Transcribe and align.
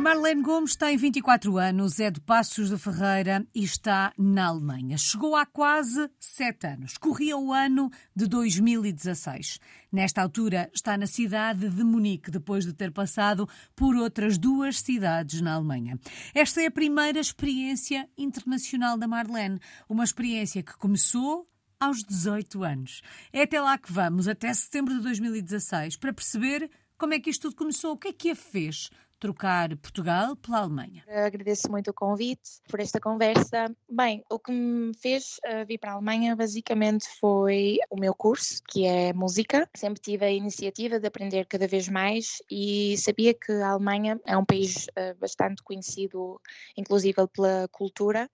A 0.00 0.02
Marlene 0.02 0.40
Gomes 0.40 0.76
tem 0.76 0.96
24 0.96 1.58
anos, 1.58 2.00
é 2.00 2.10
de 2.10 2.22
Passos 2.22 2.70
de 2.70 2.78
Ferreira 2.78 3.46
e 3.54 3.62
está 3.62 4.14
na 4.16 4.46
Alemanha. 4.46 4.96
Chegou 4.96 5.36
há 5.36 5.44
quase 5.44 6.10
7 6.18 6.68
anos. 6.68 6.96
Corria 6.96 7.36
o 7.36 7.52
ano 7.52 7.90
de 8.16 8.26
2016. 8.26 9.60
Nesta 9.92 10.22
altura 10.22 10.70
está 10.72 10.96
na 10.96 11.06
cidade 11.06 11.68
de 11.68 11.84
Munique, 11.84 12.30
depois 12.30 12.64
de 12.64 12.72
ter 12.72 12.90
passado 12.90 13.46
por 13.76 13.94
outras 13.94 14.38
duas 14.38 14.80
cidades 14.80 15.42
na 15.42 15.52
Alemanha. 15.52 16.00
Esta 16.34 16.62
é 16.62 16.68
a 16.68 16.70
primeira 16.70 17.20
experiência 17.20 18.08
internacional 18.16 18.96
da 18.96 19.06
Marlene. 19.06 19.60
Uma 19.86 20.04
experiência 20.04 20.62
que 20.62 20.78
começou 20.78 21.46
aos 21.78 22.02
18 22.02 22.64
anos. 22.64 23.02
É 23.30 23.42
até 23.42 23.60
lá 23.60 23.76
que 23.76 23.92
vamos, 23.92 24.28
até 24.28 24.50
setembro 24.54 24.94
de 24.94 25.02
2016, 25.02 25.96
para 25.96 26.14
perceber 26.14 26.70
como 26.96 27.12
é 27.12 27.20
que 27.20 27.28
isto 27.28 27.48
tudo 27.48 27.56
começou, 27.56 27.92
o 27.92 27.98
que 27.98 28.08
é 28.08 28.12
que 28.14 28.30
a 28.30 28.36
fez 28.36 28.88
trocar 29.20 29.76
Portugal 29.76 30.34
pela 30.34 30.60
Alemanha. 30.60 31.04
Agradeço 31.06 31.70
muito 31.70 31.90
o 31.90 31.94
convite 31.94 32.60
por 32.68 32.80
esta 32.80 32.98
conversa. 32.98 33.66
Bem, 33.88 34.24
o 34.30 34.38
que 34.38 34.50
me 34.50 34.96
fez 34.96 35.38
uh, 35.46 35.64
vir 35.66 35.78
para 35.78 35.92
a 35.92 35.94
Alemanha 35.94 36.34
basicamente 36.34 37.06
foi 37.20 37.78
o 37.90 38.00
meu 38.00 38.14
curso, 38.14 38.62
que 38.66 38.86
é 38.86 39.12
música. 39.12 39.68
Sempre 39.76 40.00
tive 40.00 40.24
a 40.24 40.30
iniciativa 40.30 40.98
de 40.98 41.06
aprender 41.06 41.46
cada 41.46 41.68
vez 41.68 41.88
mais 41.88 42.42
e 42.50 42.96
sabia 42.96 43.34
que 43.34 43.52
a 43.52 43.68
Alemanha 43.68 44.18
é 44.26 44.36
um 44.36 44.44
país 44.44 44.86
uh, 44.88 45.16
bastante 45.20 45.62
conhecido, 45.62 46.40
inclusive 46.76 47.14
pela 47.28 47.68
cultura 47.70 48.28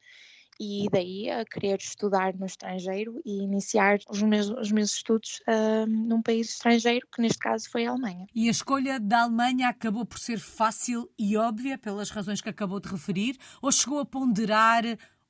e 0.60 0.88
daí 0.91 1.30
a 1.30 1.45
querer 1.45 1.78
estudar 1.78 2.34
no 2.34 2.46
estrangeiro 2.46 3.20
e 3.25 3.42
iniciar 3.42 3.98
os 4.08 4.22
meus, 4.22 4.48
os 4.48 4.72
meus 4.72 4.92
estudos 4.92 5.41
uh, 5.48 5.86
num 5.86 6.22
país 6.22 6.50
estrangeiro, 6.50 7.06
que 7.14 7.20
neste 7.20 7.39
caso 7.39 7.70
foi 7.70 7.86
a 7.86 7.91
Alemanha. 7.91 8.27
E 8.34 8.48
a 8.48 8.50
escolha 8.50 8.98
da 9.00 9.22
Alemanha 9.22 9.69
acabou 9.69 10.05
por 10.05 10.19
ser 10.19 10.39
fácil 10.39 11.11
e 11.19 11.36
óbvia, 11.36 11.78
pelas 11.78 12.11
razões 12.11 12.41
que 12.41 12.48
acabou 12.48 12.80
de 12.80 12.89
referir, 12.89 13.36
ou 13.61 13.70
chegou 13.70 13.98
a 14.00 14.06
ponderar 14.06 14.84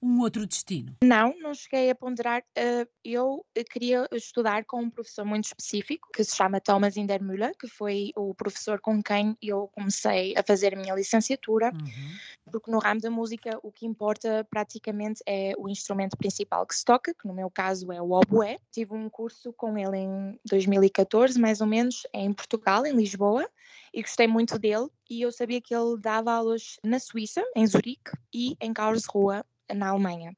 um 0.06 0.20
outro 0.20 0.46
destino? 0.46 0.96
Não, 1.02 1.34
não 1.40 1.52
cheguei 1.52 1.90
a 1.90 1.94
ponderar. 1.94 2.42
Eh, 2.54 2.86
eu 3.04 3.44
queria 3.70 4.08
estudar 4.12 4.64
com 4.64 4.82
um 4.82 4.90
professor 4.90 5.24
muito 5.24 5.46
específico, 5.46 6.08
que 6.14 6.22
se 6.22 6.36
chama 6.36 6.60
Thomas 6.60 6.96
Indermüller, 6.96 7.52
que 7.58 7.66
foi 7.66 8.12
o 8.16 8.34
professor 8.34 8.80
com 8.80 9.02
quem 9.02 9.36
eu 9.42 9.68
comecei 9.74 10.34
a 10.36 10.42
fazer 10.42 10.74
a 10.74 10.76
minha 10.76 10.94
licenciatura, 10.94 11.72
uhum. 11.72 12.50
porque 12.52 12.70
no 12.70 12.78
ramo 12.78 13.00
da 13.00 13.10
música 13.10 13.58
o 13.62 13.72
que 13.72 13.86
importa 13.86 14.46
praticamente 14.48 15.22
é 15.26 15.52
o 15.58 15.68
instrumento 15.68 16.16
principal 16.16 16.64
que 16.66 16.76
se 16.76 16.84
toca, 16.84 17.12
que 17.12 17.26
no 17.26 17.34
meu 17.34 17.50
caso 17.50 17.90
é 17.92 18.00
o 18.00 18.12
oboé. 18.12 18.58
Tive 18.70 18.94
um 18.94 19.10
curso 19.10 19.52
com 19.52 19.76
ele 19.76 19.98
em 19.98 20.38
2014, 20.44 21.38
mais 21.38 21.60
ou 21.60 21.66
menos, 21.66 22.06
em 22.12 22.32
Portugal, 22.32 22.86
em 22.86 22.94
Lisboa, 22.94 23.48
e 23.92 24.02
gostei 24.02 24.26
muito 24.26 24.58
dele. 24.58 24.88
E 25.08 25.22
eu 25.22 25.32
sabia 25.32 25.60
que 25.60 25.74
ele 25.74 25.98
dava 25.98 26.32
aulas 26.32 26.76
na 26.84 26.98
Suíça, 26.98 27.42
em 27.56 27.66
Zurique, 27.66 28.12
e 28.32 28.56
em 28.60 28.72
Karlsruhe, 28.72 29.42
na 29.74 29.88
Alemanha. 29.88 30.36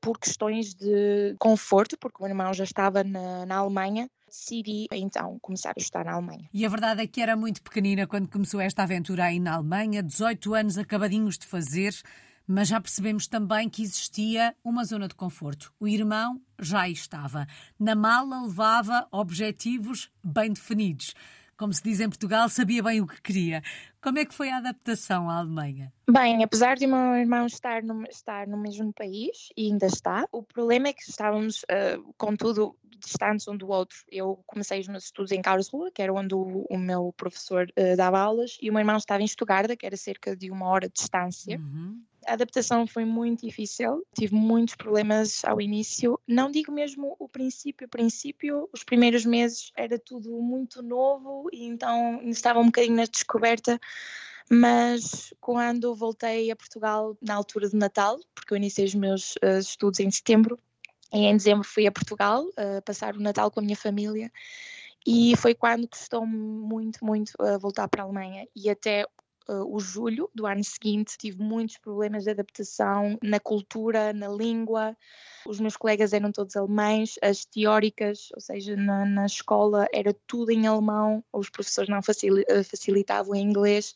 Por 0.00 0.18
questões 0.18 0.74
de 0.74 1.36
conforto, 1.38 1.96
porque 1.98 2.16
o 2.18 2.22
meu 2.22 2.30
irmão 2.30 2.52
já 2.52 2.64
estava 2.64 3.04
na, 3.04 3.46
na 3.46 3.56
Alemanha, 3.56 4.10
decidi 4.28 4.86
então 4.90 5.38
começar 5.40 5.70
a 5.70 5.80
estudar 5.80 6.04
na 6.04 6.14
Alemanha. 6.14 6.48
E 6.52 6.66
a 6.66 6.68
verdade 6.68 7.02
é 7.02 7.06
que 7.06 7.20
era 7.20 7.36
muito 7.36 7.62
pequenina 7.62 8.06
quando 8.06 8.28
começou 8.28 8.60
esta 8.60 8.82
aventura 8.82 9.24
aí 9.24 9.38
na 9.38 9.54
Alemanha, 9.54 10.02
18 10.02 10.54
anos 10.54 10.78
acabadinhos 10.78 11.38
de 11.38 11.46
fazer, 11.46 11.94
mas 12.46 12.68
já 12.68 12.80
percebemos 12.80 13.28
também 13.28 13.68
que 13.68 13.82
existia 13.82 14.56
uma 14.64 14.84
zona 14.84 15.06
de 15.06 15.14
conforto. 15.14 15.72
O 15.78 15.86
irmão 15.86 16.40
já 16.60 16.88
estava. 16.88 17.46
Na 17.78 17.94
mala 17.94 18.42
levava 18.42 19.06
objetivos 19.12 20.10
bem 20.24 20.52
definidos 20.52 21.14
como 21.62 21.72
se 21.72 21.80
diz 21.80 22.00
em 22.00 22.08
Portugal, 22.08 22.48
sabia 22.48 22.82
bem 22.82 23.00
o 23.00 23.06
que 23.06 23.22
queria. 23.22 23.62
Como 24.00 24.18
é 24.18 24.24
que 24.24 24.34
foi 24.34 24.50
a 24.50 24.56
adaptação 24.56 25.30
à 25.30 25.36
Alemanha? 25.36 25.92
Bem, 26.10 26.42
apesar 26.42 26.76
de 26.76 26.86
o 26.86 26.88
meu 26.88 27.14
irmão 27.14 27.46
estar 27.46 27.84
no, 27.84 28.02
estar 28.10 28.48
no 28.48 28.56
mesmo 28.56 28.92
país, 28.92 29.50
e 29.56 29.66
ainda 29.68 29.86
está, 29.86 30.26
o 30.32 30.42
problema 30.42 30.88
é 30.88 30.92
que 30.92 31.08
estávamos, 31.08 31.62
uh, 31.62 32.12
contudo, 32.18 32.76
distantes 32.98 33.46
um 33.46 33.56
do 33.56 33.68
outro. 33.68 33.96
Eu 34.10 34.42
comecei 34.44 34.80
os 34.80 34.88
meus 34.88 35.04
estudos 35.04 35.30
em 35.30 35.40
Karlsruhe, 35.40 35.92
que 35.92 36.02
era 36.02 36.12
onde 36.12 36.34
o, 36.34 36.66
o 36.68 36.76
meu 36.76 37.14
professor 37.16 37.68
uh, 37.78 37.96
dava 37.96 38.18
aulas, 38.18 38.58
e 38.60 38.68
o 38.68 38.72
meu 38.72 38.80
irmão 38.80 38.96
estava 38.96 39.22
em 39.22 39.28
Stuttgart, 39.28 39.76
que 39.76 39.86
era 39.86 39.96
cerca 39.96 40.36
de 40.36 40.50
uma 40.50 40.66
hora 40.66 40.88
de 40.88 40.94
distância. 40.94 41.58
Uhum. 41.58 42.02
A 42.26 42.34
adaptação 42.34 42.86
foi 42.86 43.04
muito 43.04 43.46
difícil, 43.46 44.06
tive 44.16 44.34
muitos 44.34 44.74
problemas 44.74 45.44
ao 45.44 45.60
início. 45.60 46.18
Não 46.26 46.50
digo 46.50 46.70
mesmo 46.70 47.16
o 47.18 47.28
princípio, 47.28 47.86
o 47.86 47.90
princípio, 47.90 48.68
os 48.72 48.84
primeiros 48.84 49.24
meses 49.24 49.72
era 49.76 49.98
tudo 49.98 50.30
muito 50.40 50.82
novo 50.82 51.48
e 51.52 51.64
então 51.64 52.20
estava 52.24 52.60
um 52.60 52.66
bocadinho 52.66 52.96
na 52.96 53.04
descoberta. 53.04 53.80
Mas 54.50 55.32
quando 55.40 55.94
voltei 55.94 56.50
a 56.50 56.56
Portugal 56.56 57.16
na 57.22 57.34
altura 57.34 57.68
de 57.68 57.76
Natal, 57.76 58.18
porque 58.34 58.52
eu 58.52 58.56
iniciei 58.56 58.86
os 58.86 58.94
meus 58.94 59.34
uh, 59.36 59.58
estudos 59.58 60.00
em 60.00 60.10
setembro, 60.10 60.58
e 61.12 61.20
em 61.20 61.36
dezembro 61.36 61.66
fui 61.66 61.86
a 61.86 61.92
Portugal 61.92 62.44
uh, 62.44 62.82
passar 62.84 63.14
o 63.14 63.20
Natal 63.20 63.50
com 63.50 63.60
a 63.60 63.62
minha 63.62 63.76
família 63.76 64.30
e 65.06 65.36
foi 65.36 65.54
quando 65.54 65.88
custou-me 65.88 66.36
muito, 66.36 67.04
muito 67.04 67.32
uh, 67.40 67.58
voltar 67.58 67.88
para 67.88 68.02
a 68.02 68.04
Alemanha 68.04 68.46
e 68.54 68.70
até 68.70 69.06
o 69.48 69.78
julho 69.80 70.30
do 70.34 70.46
ano 70.46 70.62
seguinte 70.62 71.16
tive 71.18 71.42
muitos 71.42 71.78
problemas 71.78 72.24
de 72.24 72.30
adaptação 72.30 73.18
na 73.22 73.40
cultura, 73.40 74.12
na 74.12 74.28
língua. 74.28 74.96
Os 75.46 75.58
meus 75.58 75.76
colegas 75.76 76.12
eram 76.12 76.30
todos 76.30 76.56
alemães, 76.56 77.18
as 77.20 77.44
teóricas, 77.44 78.28
ou 78.34 78.40
seja, 78.40 78.76
na, 78.76 79.04
na 79.04 79.26
escola 79.26 79.86
era 79.92 80.14
tudo 80.26 80.50
em 80.50 80.66
alemão, 80.66 81.24
os 81.32 81.50
professores 81.50 81.88
não 81.88 82.00
facilitavam 82.02 83.34
em 83.34 83.42
inglês 83.42 83.94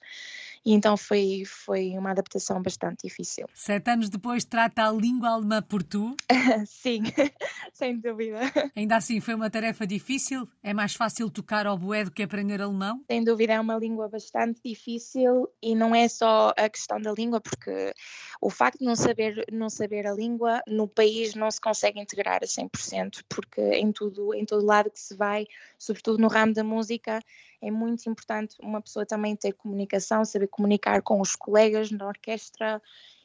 e 0.67 0.73
então 0.73 0.97
foi, 0.97 1.45
foi 1.47 1.97
uma 1.97 2.11
adaptação 2.11 2.61
bastante 2.61 3.07
difícil. 3.07 3.47
Sete 3.55 3.89
anos 3.89 4.11
depois 4.11 4.45
trata 4.45 4.89
a 4.89 4.91
língua 4.91 5.29
alemã 5.29 5.63
por 5.63 5.81
tu? 5.81 6.17
Sim, 6.67 7.05
sem 7.73 8.01
dúvida. 8.01 8.41
Ainda 8.75 8.97
assim, 8.97 9.21
foi 9.21 9.35
uma 9.35 9.49
tarefa 9.49 9.87
difícil? 9.87 10.49
É 10.65 10.75
mais 10.75 10.95
fácil 10.95 11.31
tocar 11.31 11.69
ao 11.69 11.79
bué 11.79 12.03
do 12.03 12.11
que 12.11 12.25
aprender 12.25 12.61
alemão? 12.61 13.01
Sem 13.09 13.23
dúvida, 13.23 13.53
é 13.53 13.61
uma 13.61 13.77
língua 13.77 14.09
bastante 14.09 14.61
difícil 14.65 15.49
e 15.63 15.77
não 15.77 15.95
é 15.95 16.09
só 16.09 16.53
a 16.57 16.69
questão 16.69 17.01
da 17.01 17.13
língua, 17.13 17.41
porque 17.41 17.93
o 18.41 18.51
facto 18.51 18.81
de 18.81 18.87
não 18.87 18.97
saber, 18.97 19.47
não 19.53 19.71
saber 19.71 20.05
a 20.05 20.13
língua 20.13 20.61
no 20.67 20.89
país 20.89 21.37
não 21.37 21.49
se 21.49 21.61
consegue 21.61 22.01
integrar 22.01 22.41
a 22.43 22.47
100%, 22.47 23.23
porque 23.29 23.61
em 23.61 23.93
tudo, 23.93 24.35
em 24.35 24.45
todo 24.45 24.67
lado 24.67 24.91
que 24.91 24.99
se 24.99 25.15
vai, 25.15 25.47
sobretudo 25.79 26.19
no 26.19 26.27
ramo 26.27 26.53
da 26.53 26.65
música, 26.65 27.21
é 27.61 27.71
muito 27.71 28.09
importante 28.09 28.57
uma 28.61 28.81
pessoa 28.81 29.07
também 29.07 29.37
ter 29.37 29.53
comunicação, 29.53 30.25
saber 30.25 30.49
comunicar 30.49 31.03
com 31.03 31.21
os 31.21 31.35
colegas 31.35 31.91
na 31.91 32.07
orquestra 32.07 32.81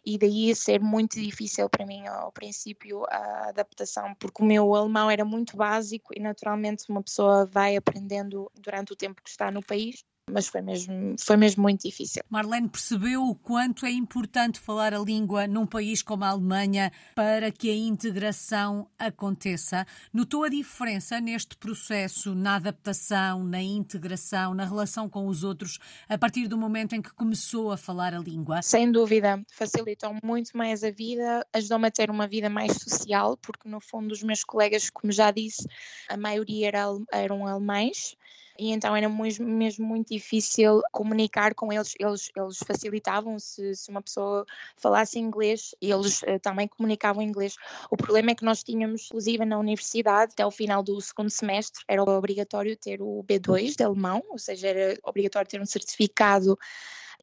e 0.06 0.18
daí 0.18 0.56
ser 0.56 0.80
muito 0.82 1.20
difícil 1.20 1.70
para 1.70 1.86
mim 1.86 2.08
ao 2.08 2.32
princípio 2.32 3.06
a 3.10 3.50
adaptação, 3.50 4.16
porque 4.16 4.42
o 4.42 4.46
meu 4.46 4.74
alemão 4.74 5.10
era 5.10 5.24
muito 5.24 5.56
básico 5.56 6.12
e 6.16 6.20
naturalmente 6.20 6.86
uma 6.90 7.04
pessoa 7.04 7.46
vai 7.46 7.76
aprendendo 7.76 8.52
durante 8.56 8.94
o 8.94 8.96
tempo 8.96 9.22
que 9.22 9.30
está 9.30 9.52
no 9.52 9.64
país 9.64 10.04
mas 10.32 10.48
foi 10.48 10.62
mesmo, 10.62 11.16
foi 11.20 11.38
mesmo 11.38 11.62
muito 11.62 11.82
difícil. 11.82 12.24
Marlene 12.30 12.70
percebeu 12.70 13.24
o 13.24 13.36
quanto 13.36 13.86
é 13.86 13.92
importante 13.92 14.60
falar 14.60 14.94
a 14.94 15.00
língua 15.00 15.48
num 15.48 15.66
país 15.66 16.02
como 16.02 16.24
a 16.24 16.30
Alemanha 16.30 16.92
para 17.16 17.52
que 17.52 17.70
a 17.70 17.76
integração 17.76 18.88
aconteça. 18.98 19.86
Notou 20.14 20.44
a 20.44 20.50
diferença 20.50 21.20
neste 21.20 21.56
processo, 21.58 22.34
na 22.34 22.56
adaptação, 22.56 23.44
na 23.44 23.62
integração, 23.62 24.54
na 24.54 24.66
relação 24.66 25.10
com 25.10 25.28
os 25.28 25.44
outros, 25.44 25.80
a 26.08 26.18
partir 26.18 26.48
do 26.48 26.58
momento 26.58 26.96
em 26.96 27.02
que 27.02 27.14
começou 27.14 27.72
a 27.72 27.78
falar 27.78 28.14
a 28.14 28.20
língua? 28.20 28.62
Sem 28.62 28.92
dúvida, 28.92 29.44
facilitou 29.52 30.16
muito 30.24 30.56
mais 30.56 30.84
a 30.84 30.92
vida, 30.92 31.46
ajudou-me 31.54 31.88
a 31.88 31.92
ter 31.92 32.10
uma 32.10 32.28
vida 32.28 32.50
mais 32.50 32.74
social, 32.74 33.38
porque 33.38 33.68
no 33.68 33.80
fundo 33.80 34.12
os 34.12 34.24
meus 34.24 34.44
colegas, 34.44 34.90
como 34.90 35.12
já 35.12 35.32
disse, 35.32 35.68
a 36.10 36.18
maioria 36.18 36.68
era, 36.68 36.86
eram 37.12 37.46
alemães 37.46 38.16
e 38.58 38.72
então 38.72 38.96
era 38.96 39.10
mesmo 39.10 39.86
muito 39.86 40.10
difícil 40.10 40.82
comunicar 40.92 41.54
com 41.56 41.72
eles. 41.72 41.94
Eles, 42.00 42.32
eles 42.36 42.58
facilitavam 42.66 43.40
se, 43.40 43.76
se 43.76 43.90
uma 43.90 44.02
pessoa 44.02 44.46
falasse 44.78 45.20
inglês, 45.20 45.74
eles 45.82 46.22
uh, 46.24 46.40
também 46.42 46.68
comunicavam 46.68 47.24
inglês. 47.24 47.56
O 47.90 47.98
problema 47.98 48.32
é 48.32 48.36
que 48.36 48.46
nós 48.46 48.64
tínhamos, 48.64 49.08
inclusive 49.08 49.46
na 49.46 49.58
universidade, 49.58 50.34
até 50.34 50.46
o 50.46 50.52
final 50.52 50.84
do 50.84 51.00
segundo 51.02 51.30
semestre, 51.30 51.84
era 51.88 52.04
obrigatório 52.04 52.76
ter 52.76 53.02
o 53.02 53.24
B2 53.28 53.76
de 53.76 53.84
alemão, 53.84 54.24
ou 54.30 54.38
seja, 54.38 54.68
era 54.68 55.00
obrigatório 55.04 55.50
ter 55.50 55.62
um 55.62 55.66
certificado 55.66 56.58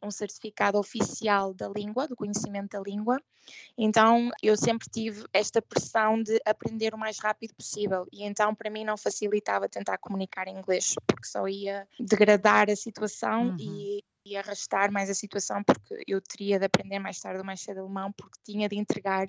um 0.02 0.10
certificado 0.10 0.78
oficial 0.78 1.54
da 1.54 1.68
língua, 1.68 2.08
do 2.08 2.16
conhecimento 2.16 2.70
da 2.70 2.80
língua. 2.80 3.20
Então 3.76 4.30
eu 4.42 4.56
sempre 4.56 4.88
tive 4.90 5.24
esta 5.32 5.62
pressão 5.62 6.22
de 6.22 6.40
aprender 6.44 6.94
o 6.94 6.98
mais 6.98 7.18
rápido 7.18 7.54
possível 7.54 8.06
e 8.12 8.24
então 8.24 8.54
para 8.54 8.70
mim 8.70 8.84
não 8.84 8.96
facilitava 8.96 9.68
tentar 9.68 9.98
comunicar 9.98 10.46
em 10.48 10.58
inglês, 10.58 10.94
porque 11.06 11.26
só 11.26 11.48
ia 11.48 11.88
degradar 11.98 12.68
a 12.70 12.76
situação 12.76 13.48
uhum. 13.48 13.56
e 13.58 14.04
e 14.28 14.36
arrastar 14.36 14.92
mais 14.92 15.08
a 15.08 15.14
situação 15.14 15.62
porque 15.64 16.02
eu 16.06 16.20
teria 16.20 16.58
de 16.58 16.66
aprender 16.66 16.98
mais 16.98 17.18
tarde 17.18 17.38
ou 17.38 17.46
mais 17.46 17.60
cedo 17.60 17.80
alemão 17.80 18.12
porque 18.12 18.38
tinha 18.44 18.68
de 18.68 18.76
entregar 18.76 19.26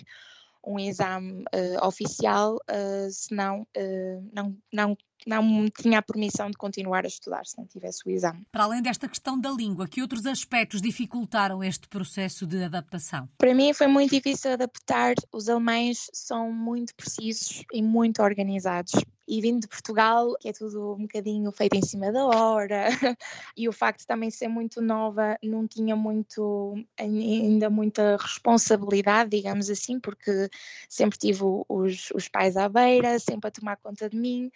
um 0.65 0.79
exame 0.79 1.43
uh, 1.43 1.85
oficial, 1.85 2.55
uh, 2.55 3.11
senão 3.11 3.61
uh, 3.77 4.29
não, 4.33 4.55
não 4.71 4.97
não 5.27 5.67
tinha 5.69 5.99
a 5.99 6.01
permissão 6.01 6.49
de 6.49 6.57
continuar 6.57 7.03
a 7.03 7.07
estudar 7.07 7.45
se 7.45 7.57
não 7.57 7.65
tivesse 7.65 8.07
o 8.07 8.09
exame. 8.09 8.45
Para 8.51 8.63
além 8.63 8.81
desta 8.81 9.07
questão 9.07 9.39
da 9.39 9.51
língua, 9.51 9.87
que 9.87 10.01
outros 10.01 10.25
aspectos 10.25 10.81
dificultaram 10.81 11.63
este 11.63 11.87
processo 11.87 12.45
de 12.47 12.63
adaptação? 12.63 13.27
Para 13.37 13.53
mim 13.53 13.73
foi 13.73 13.87
muito 13.87 14.11
difícil 14.11 14.53
adaptar. 14.53 15.15
Os 15.31 15.49
alemães 15.49 16.09
são 16.13 16.51
muito 16.51 16.95
precisos 16.95 17.63
e 17.73 17.81
muito 17.81 18.21
organizados 18.21 18.93
e 19.29 19.39
vindo 19.39 19.61
de 19.61 19.67
Portugal, 19.67 20.35
que 20.39 20.49
é 20.49 20.53
tudo 20.53 20.93
um 20.95 21.03
bocadinho 21.03 21.51
feito 21.51 21.75
em 21.75 21.83
cima 21.83 22.11
da 22.11 22.25
hora, 22.25 22.87
e 23.55 23.69
o 23.69 23.71
facto 23.71 23.99
de 23.99 24.07
também 24.07 24.31
ser 24.31 24.47
muito 24.47 24.81
nova, 24.81 25.37
não 25.43 25.67
tinha 25.67 25.95
muito, 25.95 26.73
ainda 26.97 27.69
muita 27.69 28.17
responsabilidade, 28.17 29.29
digamos 29.29 29.69
assim, 29.69 29.99
porque 29.99 30.49
sempre 30.89 31.19
tive 31.19 31.43
os, 31.69 32.09
os 32.15 32.27
pais 32.27 32.57
à 32.57 32.67
beira, 32.67 33.19
sempre 33.19 33.49
a 33.49 33.51
tomar 33.51 33.77
conta 33.77 34.09
de 34.09 34.17
mim, 34.17 34.49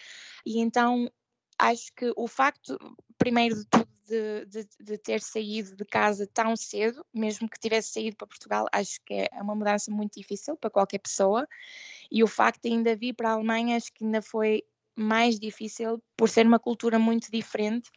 e 0.43 0.59
então 0.59 1.07
acho 1.59 1.93
que 1.95 2.11
o 2.17 2.27
facto, 2.27 2.75
primeiro 3.19 3.55
de 3.55 3.65
tudo, 3.65 3.93
de, 4.07 4.45
de, 4.45 4.67
de, 4.81 4.97
ter 4.97 5.21
saído 5.21 5.75
de 5.75 5.85
casa 5.85 6.27
tão 6.27 6.55
cedo, 6.55 7.05
mesmo 7.13 7.49
que 7.49 7.59
tivesse 7.59 7.93
saído 7.93 8.17
para 8.17 8.27
Portugal, 8.27 8.67
acho 8.71 8.99
que 9.05 9.13
é 9.13 9.41
uma 9.41 9.55
mudança 9.55 9.89
muito 9.89 10.19
difícil 10.19 10.57
para 10.57 10.69
qualquer 10.69 10.99
pessoa. 10.99 11.47
E 12.11 12.23
o 12.23 12.27
facto 12.27 12.63
de 12.63 12.69
ainda 12.69 12.95
vir 12.95 13.13
para 13.13 13.29
a 13.29 13.33
Alemanha, 13.33 13.77
acho 13.77 13.91
que 13.93 14.03
ainda 14.03 14.21
foi 14.21 14.63
mais 14.95 15.39
difícil 15.39 16.01
por 16.15 16.29
ser 16.29 16.45
uma 16.45 16.59
cultura 16.59 16.99
muito 16.99 17.31
diferente. 17.31 17.89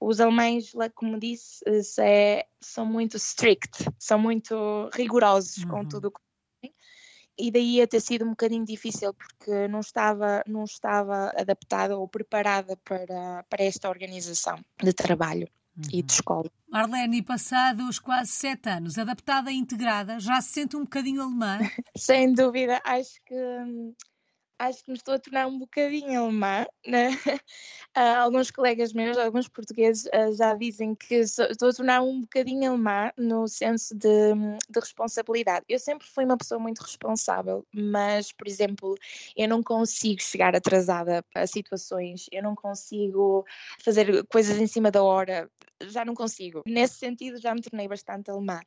Os 0.00 0.20
alemães, 0.20 0.72
como 0.94 1.18
disse, 1.18 1.62
é, 1.98 2.46
são 2.60 2.86
muito 2.86 3.16
strict, 3.16 3.84
são 3.98 4.18
muito 4.18 4.88
rigorosos 4.94 5.58
uhum. 5.58 5.68
com 5.68 5.88
tudo 5.88 6.08
o 6.08 6.10
que 6.10 6.20
e 7.38 7.50
daí 7.50 7.76
ia 7.76 7.86
ter 7.86 8.00
sido 8.00 8.26
um 8.26 8.30
bocadinho 8.30 8.66
difícil 8.66 9.14
porque 9.14 9.66
não 9.66 9.80
estava, 9.80 10.44
não 10.46 10.64
estava 10.64 11.32
adaptada 11.34 11.96
ou 11.96 12.06
preparada 12.06 12.76
para, 12.84 13.42
para 13.48 13.64
esta 13.64 13.88
organização 13.88 14.62
de 14.82 14.92
trabalho 14.92 15.48
uhum. 15.86 15.98
e 15.98 16.02
de 16.02 16.12
uhum. 16.12 16.16
escola. 16.16 16.50
Marlene, 16.70 17.22
passados 17.22 17.98
quase 17.98 18.30
sete 18.30 18.68
anos, 18.68 18.96
adaptada 18.98 19.50
e 19.50 19.56
integrada, 19.56 20.20
já 20.20 20.40
se 20.40 20.52
sente 20.52 20.76
um 20.76 20.82
bocadinho 20.82 21.22
alemã? 21.22 21.58
Sem 21.96 22.32
dúvida, 22.32 22.80
acho 22.84 23.20
que 23.26 23.34
hum, 23.34 23.94
acho 24.60 24.84
que 24.84 24.90
me 24.90 24.96
estou 24.98 25.14
a 25.14 25.18
tornar 25.18 25.46
um 25.46 25.58
bocadinho 25.58 26.20
alemã. 26.20 26.66
Né? 26.86 27.10
Uh, 27.96 28.00
alguns 28.20 28.50
colegas 28.50 28.92
meus, 28.92 29.16
alguns 29.16 29.48
portugueses, 29.48 30.04
uh, 30.06 30.34
já 30.36 30.54
dizem 30.54 30.94
que 30.94 31.26
sou, 31.26 31.46
estou 31.46 31.70
a 31.70 31.72
tornar 31.72 32.02
um 32.02 32.20
bocadinho 32.20 32.70
alemã 32.70 33.10
no 33.16 33.48
senso 33.48 33.94
de, 33.94 34.34
de, 34.68 34.78
responsabilidade. 34.78 35.64
Eu 35.68 35.78
sempre 35.78 36.06
fui 36.06 36.24
uma 36.24 36.36
pessoa 36.36 36.60
muito 36.60 36.80
responsável, 36.80 37.66
mas, 37.74 38.32
por 38.32 38.46
exemplo, 38.46 38.94
eu 39.34 39.48
não 39.48 39.62
consigo 39.62 40.22
chegar 40.22 40.54
atrasada 40.54 41.24
a 41.34 41.46
situações, 41.46 42.26
eu 42.30 42.42
não 42.42 42.54
consigo 42.54 43.44
fazer 43.82 44.24
coisas 44.26 44.58
em 44.58 44.66
cima 44.66 44.90
da 44.90 45.02
hora 45.02 45.50
já 45.88 46.04
não 46.04 46.14
consigo. 46.14 46.62
Nesse 46.66 46.94
sentido, 46.94 47.40
já 47.40 47.54
me 47.54 47.62
tornei 47.62 47.88
bastante 47.88 48.30
alemã. 48.30 48.60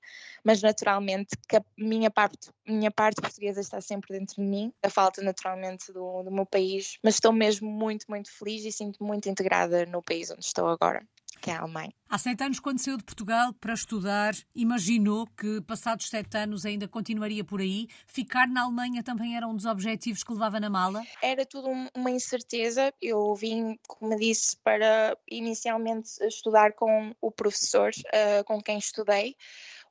Mas, 0.43 0.61
naturalmente, 0.61 1.35
que 1.47 1.57
a 1.57 1.63
minha 1.77 2.09
parte, 2.09 2.49
minha 2.67 2.91
parte 2.91 3.21
portuguesa 3.21 3.61
está 3.61 3.79
sempre 3.81 4.17
dentro 4.17 4.35
de 4.35 4.41
mim. 4.41 4.73
A 4.81 4.89
falta, 4.89 5.21
naturalmente, 5.21 5.82
do, 5.91 6.23
do 6.23 6.31
meu 6.31 6.45
país. 6.45 6.97
Mas 7.03 7.15
estou 7.15 7.33
mesmo 7.33 7.69
muito, 7.69 8.05
muito 8.07 8.31
feliz 8.31 8.63
e 8.65 8.71
sinto 8.71 9.03
muito 9.03 9.27
integrada 9.27 9.85
no 9.85 10.01
país 10.01 10.29
onde 10.31 10.45
estou 10.45 10.67
agora 10.67 11.05
que 11.43 11.51
é 11.51 11.55
a 11.55 11.59
Alemanha. 11.59 11.93
Há 12.09 12.17
sete 12.17 12.41
anos, 12.41 12.59
quando 12.59 12.79
saiu 12.79 12.95
de 12.95 13.03
Portugal 13.03 13.51
para 13.53 13.73
estudar, 13.73 14.33
imaginou 14.55 15.27
que, 15.37 15.59
passados 15.61 16.07
sete 16.07 16.37
anos, 16.37 16.65
ainda 16.65 16.87
continuaria 16.87 17.43
por 17.43 17.59
aí? 17.59 17.87
Ficar 18.07 18.47
na 18.47 18.63
Alemanha 18.63 19.03
também 19.03 19.35
era 19.35 19.45
um 19.45 19.53
dos 19.53 19.65
objetivos 19.65 20.23
que 20.23 20.31
levava 20.31 20.57
na 20.57 20.69
mala? 20.69 21.03
Era 21.21 21.45
tudo 21.45 21.67
uma 21.93 22.09
incerteza. 22.09 22.93
Eu 23.01 23.35
vim, 23.35 23.77
como 23.85 24.15
disse, 24.17 24.55
para 24.63 25.17
inicialmente 25.29 26.11
estudar 26.21 26.71
com 26.73 27.13
o 27.19 27.29
professor 27.29 27.89
uh, 27.89 28.43
com 28.45 28.61
quem 28.61 28.77
estudei 28.77 29.35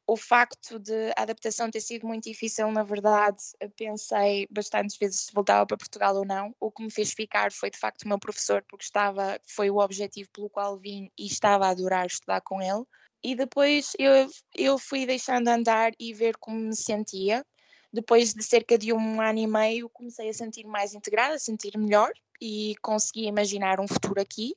o 0.07 0.17
facto 0.17 0.79
de 0.79 1.11
a 1.17 1.23
adaptação 1.23 1.71
ter 1.71 1.81
sido 1.81 2.07
muito 2.07 2.25
difícil, 2.25 2.71
na 2.71 2.83
verdade, 2.83 3.43
pensei 3.77 4.47
bastantes 4.51 4.97
vezes 4.97 5.27
se 5.27 5.33
voltava 5.33 5.67
para 5.67 5.77
Portugal 5.77 6.17
ou 6.17 6.25
não. 6.25 6.55
O 6.61 6.71
que 6.71 6.83
me 6.83 6.91
fez 6.91 7.13
ficar 7.13 7.53
foi 7.53 7.71
de 7.71 7.79
facto 7.79 8.03
o 8.03 8.09
meu 8.09 8.19
professor, 8.19 8.65
porque 8.69 8.85
estava, 8.85 9.41
foi 9.47 9.71
o 9.71 9.79
objetivo 9.79 10.29
pelo 10.33 10.51
qual 10.51 10.79
vim 10.79 11.11
e 11.19 11.27
estava 11.27 11.67
a 11.67 11.71
adorar 11.71 12.07
estudar 12.07 12.41
com 12.41 12.61
ele. 12.61 12.85
E 13.23 13.37
depois 13.37 13.93
eu, 13.99 14.29
eu 14.55 14.79
fui 14.79 15.07
deixando 15.07 15.49
andar 15.49 15.93
e 15.99 16.13
ver 16.13 16.37
como 16.39 16.59
me 16.59 16.77
sentia. 16.77 17.45
Depois 17.93 18.35
de 18.35 18.43
cerca 18.43 18.77
de 18.77 18.93
um 18.93 19.21
ano 19.21 19.39
e 19.39 19.47
meio, 19.47 19.89
comecei 19.89 20.29
a 20.29 20.35
sentir 20.35 20.67
mais 20.67 20.95
integrada, 20.95 21.35
a 21.35 21.39
sentir 21.39 21.79
melhor 21.79 22.11
e 22.41 22.75
consegui 22.83 23.27
imaginar 23.27 23.79
um 23.79 23.87
futuro 23.87 24.21
aqui 24.21 24.55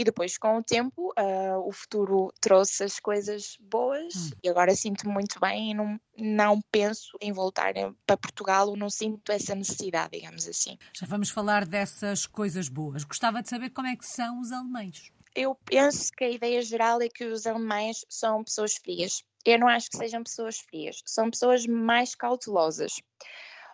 e 0.00 0.04
depois 0.04 0.38
com 0.38 0.56
o 0.56 0.62
tempo 0.62 1.12
uh, 1.18 1.58
o 1.68 1.70
futuro 1.70 2.32
trouxe 2.40 2.84
as 2.84 2.98
coisas 2.98 3.58
boas 3.60 4.14
hum. 4.16 4.30
e 4.42 4.48
agora 4.48 4.74
sinto-me 4.74 5.12
muito 5.12 5.38
bem 5.38 5.72
e 5.72 5.74
não, 5.74 6.00
não 6.16 6.62
penso 6.72 7.18
em 7.20 7.32
voltar 7.32 7.74
para 8.06 8.16
Portugal 8.16 8.68
ou 8.68 8.76
não 8.78 8.88
sinto 8.88 9.30
essa 9.30 9.54
necessidade, 9.54 10.18
digamos 10.18 10.48
assim. 10.48 10.78
Já 10.94 11.06
vamos 11.06 11.28
falar 11.28 11.66
dessas 11.66 12.26
coisas 12.26 12.70
boas. 12.70 13.04
Gostava 13.04 13.42
de 13.42 13.50
saber 13.50 13.68
como 13.70 13.88
é 13.88 13.94
que 13.94 14.06
são 14.06 14.40
os 14.40 14.50
alemães. 14.52 15.12
Eu 15.34 15.54
penso 15.66 16.10
que 16.16 16.24
a 16.24 16.30
ideia 16.30 16.62
geral 16.62 17.02
é 17.02 17.08
que 17.10 17.26
os 17.26 17.46
alemães 17.46 18.02
são 18.08 18.42
pessoas 18.42 18.76
frias. 18.76 19.22
Eu 19.44 19.58
não 19.58 19.68
acho 19.68 19.90
que 19.90 19.98
sejam 19.98 20.22
pessoas 20.22 20.58
frias, 20.60 21.02
são 21.04 21.30
pessoas 21.30 21.66
mais 21.66 22.14
cautelosas. 22.14 23.02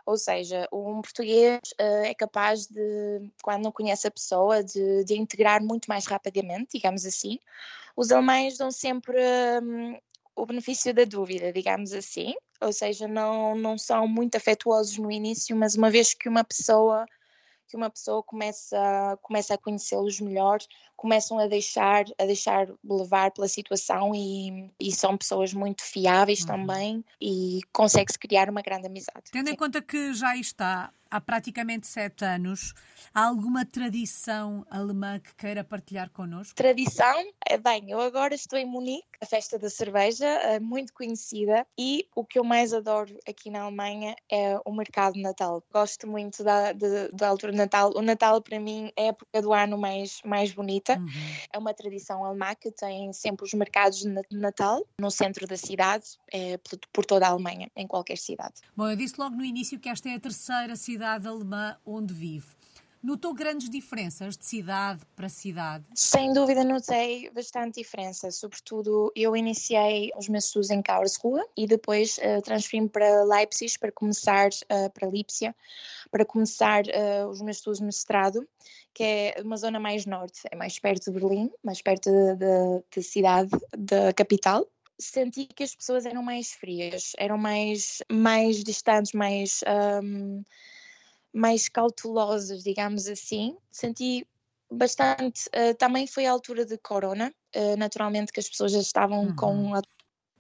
Ou 0.07 0.17
seja, 0.17 0.69
um 0.73 1.03
português 1.03 1.61
uh, 1.81 2.05
é 2.05 2.15
capaz 2.15 2.67
de, 2.67 3.29
quando 3.43 3.65
não 3.65 3.73
conhece 3.73 4.07
a 4.07 4.11
pessoa, 4.11 4.63
de, 4.63 5.05
de, 5.05 5.19
integrar 5.19 5.61
muito 5.61 5.87
mais 5.87 6.07
rapidamente, 6.07 6.71
digamos 6.75 7.05
assim. 7.05 7.41
Os 7.97 8.13
alemães 8.13 8.57
dão 8.57 8.71
sempre 8.71 9.19
um, 9.63 9.99
o 10.37 10.47
benefício 10.47 10.95
da 10.95 11.05
dúvida, 11.05 11.53
digamos 11.53 11.93
assim. 11.93 12.35
Ou 12.61 12.73
seja, 12.73 13.09
não, 13.09 13.57
não 13.57 13.77
são 13.77 14.07
muito 14.07 14.37
afetuosos 14.37 14.97
no 14.97 15.11
início, 15.11 15.57
mas 15.57 15.75
uma 15.75 15.91
vez 15.91 16.15
que 16.15 16.29
uma 16.29 16.45
pessoa 16.45 17.05
que 17.67 17.77
uma 17.77 17.91
pessoa 17.91 18.23
começa, 18.23 19.19
começa 19.23 19.55
a 19.55 19.59
conhecê-los 19.59 20.21
melhor, 20.21 20.59
começam 20.97 21.39
a 21.39 21.47
deixar, 21.47 22.05
a 22.19 22.25
deixar 22.25 22.69
levar 22.85 23.31
pela 23.33 23.49
situação 23.49 24.15
e, 24.15 24.71
e 24.81 24.93
são 24.93 25.17
pessoas 25.17 25.53
muito 25.53 25.83
fiáveis 25.83 26.41
uhum. 26.41 26.47
também 26.47 27.05
e 27.21 27.61
consegue-se 27.73 28.19
criar 28.19 28.49
uma 28.49 28.63
grande 28.63 28.87
amizade. 28.87 29.31
Tendo 29.31 29.49
Sim. 29.49 29.55
em 29.55 29.57
conta 29.57 29.83
que 29.83 30.15
já 30.15 30.37
está 30.37 30.91
há 31.11 31.21
praticamente 31.21 31.87
sete 31.87 32.25
anos. 32.25 32.75
Há 33.15 33.27
alguma 33.27 33.65
tradição 33.65 34.67
alemã 34.71 35.19
que 35.19 35.35
queira 35.35 35.63
partilhar 35.63 36.11
connosco? 36.11 36.55
Tradição? 36.55 37.25
É 37.49 37.57
bem, 37.57 37.91
eu 37.91 38.01
agora 38.01 38.35
estou 38.35 38.59
em 38.59 38.67
Munique, 38.67 39.07
a 39.21 39.27
festa 39.27 39.59
da 39.59 39.71
cerveja, 39.71 40.27
é 40.27 40.59
muito 40.61 40.93
conhecida, 40.93 41.67
e 41.79 42.09
o 42.15 42.25
que 42.25 42.39
eu 42.39 42.45
mais 42.45 42.73
adoro 42.73 43.17
aqui 43.29 43.51
na 43.51 43.63
Alemanha 43.63 44.17
é 44.31 44.59
o 44.65 44.73
mercado 44.73 45.15
de 45.15 45.23
Natal. 45.23 45.63
Gosto 45.73 46.07
muito 46.07 46.43
da, 46.43 46.73
de, 46.73 47.09
da 47.13 47.29
altura 47.29 47.53
de 47.53 47.59
Natal. 47.59 47.93
O 47.95 48.03
Natal, 48.03 48.43
para 48.43 48.59
mim, 48.59 48.91
é 48.97 49.05
a 49.05 49.09
época 49.09 49.41
do 49.41 49.53
ano 49.53 49.79
mais, 49.79 50.21
mais 50.25 50.53
bonita. 50.53 50.99
Uhum. 50.99 51.09
É 51.53 51.59
uma 51.59 51.73
tradição 51.73 52.25
alemã 52.25 52.55
que 52.55 52.71
tem 52.71 53.13
sempre 53.13 53.45
os 53.45 53.55
mercados 53.55 54.01
de 54.01 54.09
Natal 54.33 54.85
no 55.01 55.11
centro 55.11 55.47
da 55.47 55.57
cidade, 55.57 56.05
é, 56.33 56.57
por, 56.59 56.79
por 56.93 57.07
toda 57.07 57.27
a 57.27 57.31
Alemanha, 57.31 57.71
em 57.77 57.87
qualquer 57.87 58.19
cidade. 58.19 58.55
Bom, 58.77 58.91
eu 58.91 58.97
disse 58.97 59.15
logo 59.19 59.37
no 59.37 59.45
início 59.45 59.79
que 59.79 59.89
esta 59.89 60.09
é 60.09 60.15
a 60.15 60.21
terceira 60.21 60.75
cidade 60.77 60.96
cidade 60.97 61.29
alemã 61.29 61.77
onde 61.85 62.15
vive. 62.15 62.47
Notou 63.03 63.35
grandes 63.35 63.69
diferenças 63.69 64.35
de 64.35 64.47
cidade 64.47 65.03
para 65.15 65.29
cidade? 65.29 65.85
Sem 65.95 66.33
dúvida 66.33 66.65
notei 66.65 67.29
bastante 67.31 67.83
diferença, 67.83 68.31
sobretudo 68.31 69.13
eu 69.15 69.37
iniciei 69.37 70.11
os 70.17 70.27
meus 70.27 70.47
estudos 70.47 70.71
em 70.71 70.81
Karlsruhe 70.81 71.43
e 71.55 71.67
depois 71.67 72.17
uh, 72.17 72.41
transferi-me 72.41 72.89
para 72.89 73.25
Leipzig 73.25 73.79
para 73.79 73.93
começar, 73.93 74.49
uh, 74.49 74.91
para 74.95 75.07
Lipsia, 75.07 75.55
para 76.11 76.25
começar 76.25 76.85
uh, 76.87 77.29
os 77.29 77.43
meus 77.43 77.59
estudos 77.59 77.81
de 77.81 77.85
mestrado, 77.85 78.49
que 78.95 79.05
é 79.05 79.35
uma 79.45 79.59
zona 79.59 79.79
mais 79.79 80.07
norte, 80.07 80.41
é 80.51 80.57
mais 80.57 80.79
perto 80.79 81.13
de 81.13 81.21
Berlim, 81.21 81.51
mais 81.63 81.83
perto 81.83 82.11
da 82.39 83.03
cidade, 83.03 83.51
da 83.77 84.15
capital, 84.15 84.67
senti 84.99 85.47
que 85.47 85.63
as 85.63 85.75
pessoas 85.75 86.07
eram 86.07 86.23
mais 86.23 86.53
frias, 86.53 87.13
eram 87.19 87.37
mais, 87.37 88.03
mais 88.11 88.65
distantes, 88.65 89.13
mais 89.13 89.61
um, 90.03 90.43
mais 91.37 91.69
cautelosas, 91.69 92.63
digamos 92.63 93.07
assim. 93.07 93.57
Senti 93.71 94.27
bastante. 94.71 95.49
Uh, 95.49 95.75
também 95.77 96.07
foi 96.07 96.25
a 96.25 96.33
altura 96.33 96.65
de 96.65 96.79
Corona, 96.79 97.33
uh, 97.55 97.77
naturalmente 97.77 98.33
que 98.33 98.41
as 98.41 98.49
pessoas 98.49 98.73
já 98.73 98.81
estavam 98.81 99.27
uhum. 99.27 99.37
com 99.37 99.75
a 99.75 99.83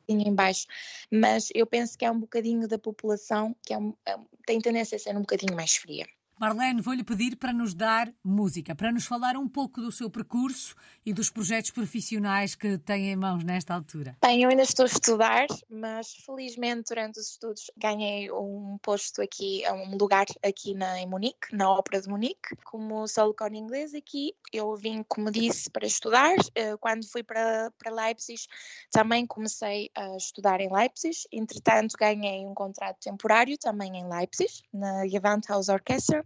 em 0.08 0.32
baixo, 0.32 0.66
mas 1.12 1.48
eu 1.52 1.66
penso 1.66 1.98
que 1.98 2.04
é 2.04 2.10
um 2.10 2.20
bocadinho 2.20 2.68
da 2.68 2.78
população 2.78 3.56
que 3.66 3.74
é 3.74 3.78
um, 3.78 3.92
é, 4.06 4.16
tem 4.46 4.60
tendência 4.60 4.94
a 4.94 4.98
ser 5.00 5.16
um 5.16 5.22
bocadinho 5.22 5.56
mais 5.56 5.74
fria. 5.74 6.06
Marlene, 6.38 6.82
vou-lhe 6.82 7.02
pedir 7.02 7.34
para 7.36 7.50
nos 7.50 7.72
dar 7.72 8.12
música, 8.22 8.74
para 8.74 8.92
nos 8.92 9.06
falar 9.06 9.38
um 9.38 9.48
pouco 9.48 9.80
do 9.80 9.90
seu 9.90 10.10
percurso 10.10 10.74
e 11.04 11.10
dos 11.10 11.30
projetos 11.30 11.70
profissionais 11.70 12.54
que 12.54 12.76
tem 12.76 13.10
em 13.10 13.16
mãos 13.16 13.42
nesta 13.42 13.72
altura. 13.72 14.18
Bem, 14.20 14.42
eu 14.42 14.50
ainda 14.50 14.62
estou 14.62 14.84
a 14.84 14.86
estudar, 14.86 15.46
mas 15.70 16.12
felizmente 16.26 16.90
durante 16.90 17.18
os 17.18 17.30
estudos 17.30 17.70
ganhei 17.78 18.30
um 18.30 18.76
posto 18.82 19.22
aqui, 19.22 19.62
um 19.70 19.96
lugar 19.96 20.26
aqui 20.44 20.74
na, 20.74 21.00
em 21.00 21.06
Munique, 21.06 21.56
na 21.56 21.70
Ópera 21.70 22.02
de 22.02 22.08
Munique, 22.10 22.54
como 22.66 23.08
solo 23.08 23.32
com 23.32 23.46
inglês 23.46 23.94
aqui. 23.94 24.34
Eu 24.52 24.76
vim, 24.76 25.02
como 25.08 25.30
disse, 25.30 25.70
para 25.70 25.86
estudar. 25.86 26.36
Eh, 26.54 26.76
quando 26.76 27.10
fui 27.10 27.22
para, 27.22 27.72
para 27.78 27.90
Leipzig, 27.90 28.42
também 28.90 29.26
comecei 29.26 29.90
a 29.96 30.14
estudar 30.18 30.60
em 30.60 30.70
Leipzig. 30.70 31.16
Entretanto, 31.32 31.94
ganhei 31.98 32.44
um 32.44 32.52
contrato 32.52 32.98
temporário 33.00 33.56
também 33.56 33.96
em 33.96 34.06
Leipzig, 34.06 34.52
na 34.70 35.06
Gewandhaus 35.06 35.70
Orchestra. 35.70 36.25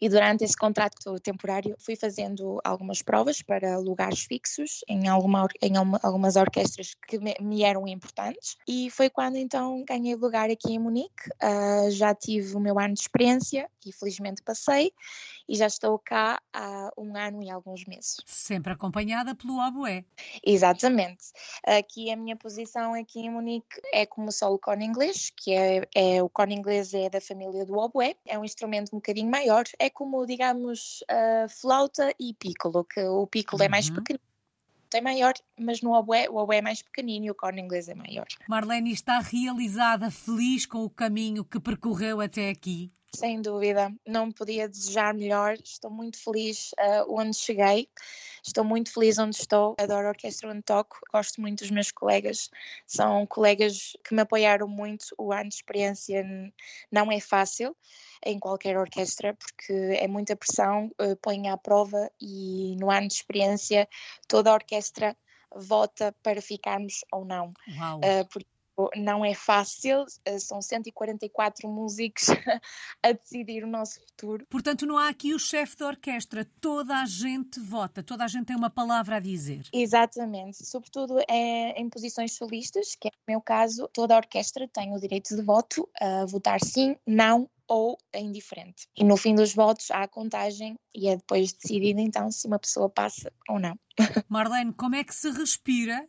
E 0.00 0.08
durante 0.08 0.44
esse 0.44 0.56
contrato 0.56 1.18
temporário 1.20 1.74
fui 1.78 1.96
fazendo 1.96 2.60
algumas 2.64 3.02
provas 3.02 3.42
para 3.42 3.78
lugares 3.78 4.22
fixos 4.22 4.80
em, 4.88 5.08
alguma, 5.08 5.46
em 5.60 5.74
algumas 5.76 6.36
orquestras 6.36 6.94
que 7.06 7.18
me, 7.18 7.34
me 7.40 7.62
eram 7.62 7.86
importantes. 7.86 8.56
E 8.66 8.90
foi 8.90 9.10
quando 9.10 9.36
então 9.36 9.84
ganhei 9.84 10.14
lugar 10.14 10.50
aqui 10.50 10.72
em 10.72 10.78
Munique. 10.78 11.28
Uh, 11.42 11.90
já 11.90 12.14
tive 12.14 12.54
o 12.54 12.60
meu 12.60 12.78
ano 12.78 12.94
de 12.94 13.00
experiência 13.00 13.68
e 13.84 13.92
felizmente 13.92 14.42
passei. 14.42 14.92
E 15.48 15.56
já 15.56 15.66
estou 15.66 15.98
cá 15.98 16.40
há 16.52 16.90
um 16.96 17.16
ano 17.16 17.42
e 17.42 17.50
alguns 17.50 17.86
meses. 17.86 18.18
Sempre 18.26 18.72
acompanhada 18.72 19.34
pelo 19.34 19.58
oboé. 19.58 20.04
Exatamente. 20.44 21.24
Aqui 21.66 22.10
a 22.10 22.16
minha 22.16 22.36
posição 22.36 22.92
aqui 22.92 23.20
em 23.20 23.30
Munique 23.30 23.80
é 23.92 24.04
como 24.04 24.30
solo 24.30 24.58
cone 24.58 24.84
inglês, 24.84 25.32
que 25.34 25.54
é, 25.54 25.88
é 25.94 26.22
o 26.22 26.28
cone 26.28 26.54
inglês 26.54 26.92
é 26.92 27.08
da 27.08 27.20
família 27.20 27.64
do 27.64 27.78
oboé. 27.78 28.14
É 28.26 28.38
um 28.38 28.44
instrumento 28.44 28.90
um 28.92 28.98
bocadinho 28.98 29.30
maior, 29.30 29.64
é 29.78 29.87
é 29.88 29.90
como, 29.90 30.24
digamos, 30.26 31.02
uh, 31.10 31.48
flauta 31.48 32.14
e 32.18 32.34
piccolo, 32.34 32.84
que 32.84 33.00
o 33.00 33.26
piccolo 33.26 33.60
uhum. 33.60 33.66
é 33.66 33.68
mais 33.68 33.88
uhum. 33.88 33.96
pequenino 33.96 34.28
é 34.96 35.00
maior, 35.00 35.34
mas 35.58 35.82
no 35.82 35.92
oboé, 35.92 36.28
o 36.30 36.36
oboé 36.36 36.58
é 36.58 36.62
mais 36.62 36.80
pequenino 36.80 37.26
e 37.26 37.30
o 37.30 37.34
corno 37.34 37.58
inglês 37.58 37.88
é 37.88 37.94
maior. 37.94 38.26
Marlene 38.48 38.90
está 38.92 39.18
realizada, 39.18 40.10
feliz 40.10 40.64
com 40.64 40.84
o 40.84 40.90
caminho 40.90 41.44
que 41.44 41.60
percorreu 41.60 42.20
até 42.20 42.48
aqui? 42.48 42.90
Sem 43.14 43.40
dúvida, 43.40 43.92
não 44.06 44.30
podia 44.30 44.68
desejar 44.68 45.14
melhor. 45.14 45.54
Estou 45.54 45.90
muito 45.90 46.22
feliz 46.22 46.72
uh, 46.72 47.06
onde 47.08 47.36
cheguei, 47.36 47.88
estou 48.44 48.64
muito 48.64 48.92
feliz 48.92 49.18
onde 49.18 49.36
estou. 49.36 49.74
Adoro 49.78 50.06
a 50.06 50.10
orquestra 50.10 50.50
onde 50.50 50.62
toco, 50.62 50.98
gosto 51.12 51.40
muito 51.40 51.60
dos 51.60 51.70
meus 51.70 51.90
colegas, 51.90 52.50
são 52.86 53.26
colegas 53.26 53.96
que 54.04 54.14
me 54.14 54.22
apoiaram 54.22 54.68
muito. 54.68 55.06
O 55.16 55.32
ano 55.32 55.48
de 55.48 55.54
experiência 55.54 56.24
não 56.92 57.10
é 57.10 57.18
fácil 57.18 57.74
em 58.24 58.38
qualquer 58.38 58.76
orquestra 58.76 59.34
porque 59.34 59.72
é 59.72 60.06
muita 60.06 60.36
pressão, 60.36 60.90
uh, 61.00 61.16
põe 61.22 61.48
à 61.48 61.56
prova 61.56 62.10
e 62.20 62.76
no 62.78 62.90
ano 62.90 63.08
de 63.08 63.14
experiência 63.14 63.88
toda 64.28 64.50
a 64.50 64.54
orquestra 64.54 65.16
vota 65.54 66.14
para 66.22 66.42
ficarmos 66.42 67.04
ou 67.12 67.24
não. 67.24 67.52
Uau. 67.78 67.98
Uh, 67.98 68.44
não 68.96 69.24
é 69.24 69.34
fácil, 69.34 70.04
eh, 70.24 70.38
são 70.38 70.62
144 70.62 71.68
músicos 71.68 72.24
a 73.02 73.12
decidir 73.12 73.64
o 73.64 73.66
nosso 73.66 74.00
futuro. 74.00 74.46
Portanto, 74.48 74.86
não 74.86 74.96
há 74.96 75.08
aqui 75.08 75.34
o 75.34 75.38
chefe 75.38 75.76
da 75.76 75.86
orquestra, 75.86 76.46
toda 76.60 76.96
a 76.96 77.06
gente 77.06 77.60
vota, 77.60 78.02
toda 78.02 78.24
a 78.24 78.28
gente 78.28 78.46
tem 78.46 78.56
uma 78.56 78.70
palavra 78.70 79.16
a 79.16 79.20
dizer. 79.20 79.62
Exatamente, 79.72 80.64
sobretudo 80.64 81.18
é, 81.28 81.80
em 81.80 81.88
posições 81.88 82.32
solistas, 82.32 82.94
que 82.94 83.08
é 83.08 83.10
o 83.10 83.30
meu 83.30 83.40
caso, 83.40 83.88
toda 83.92 84.14
a 84.14 84.18
orquestra 84.18 84.68
tem 84.68 84.94
o 84.94 85.00
direito 85.00 85.34
de 85.34 85.42
voto 85.42 85.88
a 86.00 86.24
votar 86.26 86.60
sim, 86.62 86.96
não 87.06 87.48
ou 87.68 87.98
indiferente. 88.14 88.88
E 88.96 89.04
no 89.04 89.16
fim 89.16 89.34
dos 89.34 89.54
votos 89.54 89.90
há 89.90 90.02
a 90.02 90.08
contagem 90.08 90.76
e 90.94 91.08
é 91.08 91.16
depois 91.16 91.52
decidido 91.52 92.00
então 92.00 92.30
se 92.30 92.46
uma 92.46 92.58
pessoa 92.58 92.88
passa 92.88 93.30
ou 93.48 93.58
não. 93.58 93.78
Marlene, 94.28 94.72
como 94.72 94.96
é 94.96 95.04
que 95.04 95.14
se 95.14 95.30
respira 95.30 96.08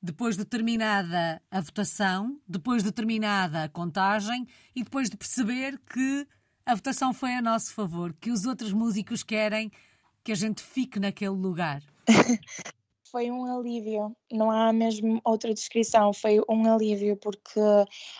depois 0.00 0.36
de 0.36 0.44
terminada 0.44 1.42
a 1.50 1.60
votação, 1.60 2.40
depois 2.46 2.82
de 2.82 2.92
terminada 2.92 3.64
a 3.64 3.68
contagem 3.68 4.46
e 4.74 4.82
depois 4.82 5.10
de 5.10 5.16
perceber 5.16 5.78
que 5.78 6.26
a 6.64 6.74
votação 6.74 7.12
foi 7.12 7.34
a 7.34 7.42
nosso 7.42 7.74
favor, 7.74 8.14
que 8.20 8.30
os 8.30 8.44
outros 8.44 8.72
músicos 8.72 9.22
querem 9.22 9.70
que 10.22 10.32
a 10.32 10.34
gente 10.34 10.62
fique 10.62 11.00
naquele 11.00 11.30
lugar? 11.30 11.82
foi 13.10 13.30
um 13.30 13.44
alívio, 13.46 14.14
não 14.30 14.50
há 14.50 14.72
mesmo 14.72 15.20
outra 15.24 15.52
descrição, 15.52 16.12
foi 16.12 16.40
um 16.48 16.72
alívio 16.72 17.16
porque, 17.16 17.60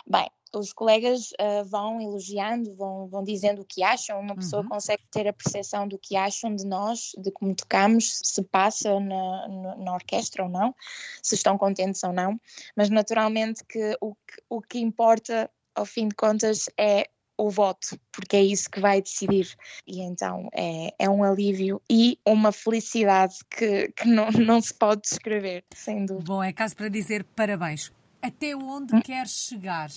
bem, 0.07 0.27
os 0.55 0.73
colegas 0.73 1.31
uh, 1.31 1.63
vão 1.65 2.01
elogiando, 2.01 2.73
vão, 2.75 3.07
vão 3.07 3.23
dizendo 3.23 3.61
o 3.61 3.65
que 3.65 3.83
acham, 3.83 4.19
uma 4.19 4.35
pessoa 4.35 4.63
uhum. 4.63 4.69
consegue 4.69 5.03
ter 5.11 5.27
a 5.27 5.33
percepção 5.33 5.87
do 5.87 5.97
que 5.97 6.15
acham 6.15 6.55
de 6.55 6.65
nós, 6.65 7.11
de 7.17 7.31
como 7.31 7.53
tocamos, 7.53 8.19
se 8.23 8.41
passa 8.43 8.99
na, 8.99 9.47
na, 9.47 9.75
na, 9.75 9.93
orquestra 9.93 10.43
ou 10.43 10.49
não, 10.49 10.73
se 11.21 11.35
estão 11.35 11.57
contentes 11.57 12.03
ou 12.03 12.11
não, 12.11 12.39
mas 12.75 12.89
naturalmente 12.89 13.63
que 13.65 13.95
o, 14.01 14.15
que 14.15 14.41
o 14.49 14.61
que 14.61 14.79
importa, 14.79 15.49
ao 15.75 15.85
fim 15.85 16.07
de 16.07 16.15
contas, 16.15 16.69
é 16.77 17.07
o 17.37 17.49
voto, 17.49 17.97
porque 18.11 18.35
é 18.35 18.43
isso 18.43 18.69
que 18.69 18.81
vai 18.81 19.01
decidir. 19.01 19.55
E 19.87 20.01
então 20.01 20.49
é, 20.53 20.93
é 20.99 21.09
um 21.09 21.23
alívio 21.23 21.81
e 21.89 22.19
uma 22.25 22.51
felicidade 22.51 23.35
que, 23.49 23.89
que 23.95 24.07
não, 24.07 24.29
não 24.31 24.61
se 24.61 24.73
pode 24.73 25.01
descrever, 25.03 25.63
sem 25.73 26.05
dúvida. 26.05 26.25
Bom, 26.25 26.43
é 26.43 26.51
caso 26.51 26.75
para 26.75 26.89
dizer 26.89 27.23
parabéns. 27.23 27.93
Até 28.21 28.53
onde 28.55 28.93
hum? 28.93 29.01
queres 29.01 29.31
chegar? 29.31 29.89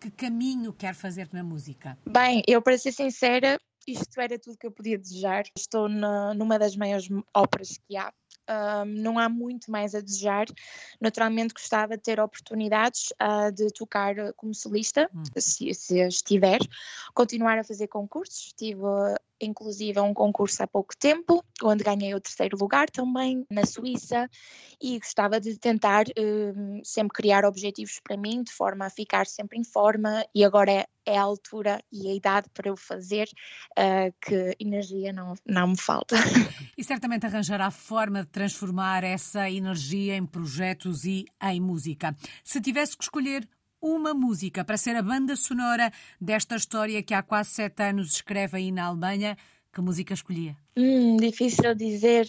Que 0.00 0.10
caminho 0.10 0.72
quer 0.72 0.94
fazer 0.94 1.28
na 1.32 1.42
música? 1.42 1.98
Bem, 2.06 2.42
eu 2.46 2.60
para 2.60 2.78
ser 2.78 2.92
sincera, 2.92 3.58
isto 3.86 4.20
era 4.20 4.38
tudo 4.38 4.58
que 4.58 4.66
eu 4.66 4.72
podia 4.72 4.98
desejar. 4.98 5.44
Estou 5.56 5.88
na, 5.88 6.34
numa 6.34 6.58
das 6.58 6.76
maiores 6.76 7.08
óperas 7.34 7.78
que 7.86 7.96
há. 7.96 8.12
Um, 8.48 8.84
não 8.84 9.18
há 9.18 9.28
muito 9.28 9.70
mais 9.70 9.94
a 9.94 10.00
desejar. 10.00 10.46
Naturalmente 11.00 11.52
gostava 11.52 11.96
de 11.96 12.02
ter 12.02 12.20
oportunidades 12.20 13.12
uh, 13.20 13.50
de 13.52 13.68
tocar 13.72 14.14
como 14.34 14.54
solista, 14.54 15.10
hum. 15.12 15.24
se, 15.36 15.74
se 15.74 15.98
estiver, 16.06 16.58
continuar 17.12 17.58
a 17.58 17.64
fazer 17.64 17.88
concursos. 17.88 18.52
Tive 18.56 18.82
inclusive 19.40 19.98
a 19.98 20.02
um 20.02 20.14
concurso 20.14 20.62
há 20.62 20.66
pouco 20.66 20.96
tempo, 20.96 21.44
onde 21.62 21.84
ganhei 21.84 22.14
o 22.14 22.20
terceiro 22.20 22.56
lugar 22.58 22.90
também 22.90 23.44
na 23.50 23.64
Suíça 23.64 24.28
e 24.80 24.98
gostava 24.98 25.40
de 25.40 25.58
tentar 25.58 26.06
uh, 26.08 26.80
sempre 26.84 27.14
criar 27.14 27.44
objetivos 27.44 28.00
para 28.02 28.16
mim 28.16 28.42
de 28.42 28.52
forma 28.52 28.86
a 28.86 28.90
ficar 28.90 29.26
sempre 29.26 29.58
em 29.58 29.64
forma 29.64 30.24
e 30.34 30.44
agora 30.44 30.70
é, 30.70 30.86
é 31.04 31.18
a 31.18 31.22
altura 31.22 31.80
e 31.92 32.08
a 32.08 32.14
idade 32.14 32.48
para 32.52 32.68
eu 32.68 32.76
fazer 32.76 33.28
uh, 33.78 34.14
que 34.20 34.56
energia 34.58 35.12
não, 35.12 35.34
não 35.46 35.68
me 35.68 35.80
falta. 35.80 36.16
E 36.78 36.84
certamente 36.84 37.24
arranjará 37.24 37.70
forma 37.70 38.22
de 38.22 38.28
transformar 38.28 39.02
essa 39.02 39.50
energia 39.50 40.14
em 40.14 40.26
projetos 40.26 41.04
e 41.06 41.24
em 41.42 41.58
música. 41.58 42.14
Se 42.44 42.60
tivesse 42.60 42.94
que 42.94 43.04
escolher 43.04 43.48
uma 43.94 44.12
música 44.12 44.64
para 44.64 44.76
ser 44.76 44.96
a 44.96 45.02
banda 45.02 45.36
sonora 45.36 45.92
desta 46.20 46.56
história 46.56 47.02
que 47.02 47.14
há 47.14 47.22
quase 47.22 47.50
sete 47.50 47.82
anos 47.82 48.12
escreve 48.12 48.56
aí 48.58 48.72
na 48.72 48.86
Alemanha. 48.86 49.36
Que 49.72 49.80
música 49.80 50.14
escolhia? 50.14 50.56
Hum, 50.76 51.16
difícil 51.16 51.74
dizer. 51.74 52.28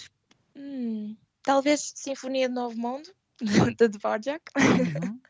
Hum, 0.55 1.15
talvez 1.41 1.93
Sinfonia 1.95 2.49
do 2.49 2.55
Novo 2.55 2.77
Mundo, 2.77 3.09
de 3.77 3.87
Dvorak. 3.87 4.43
Uhum. 4.57 5.19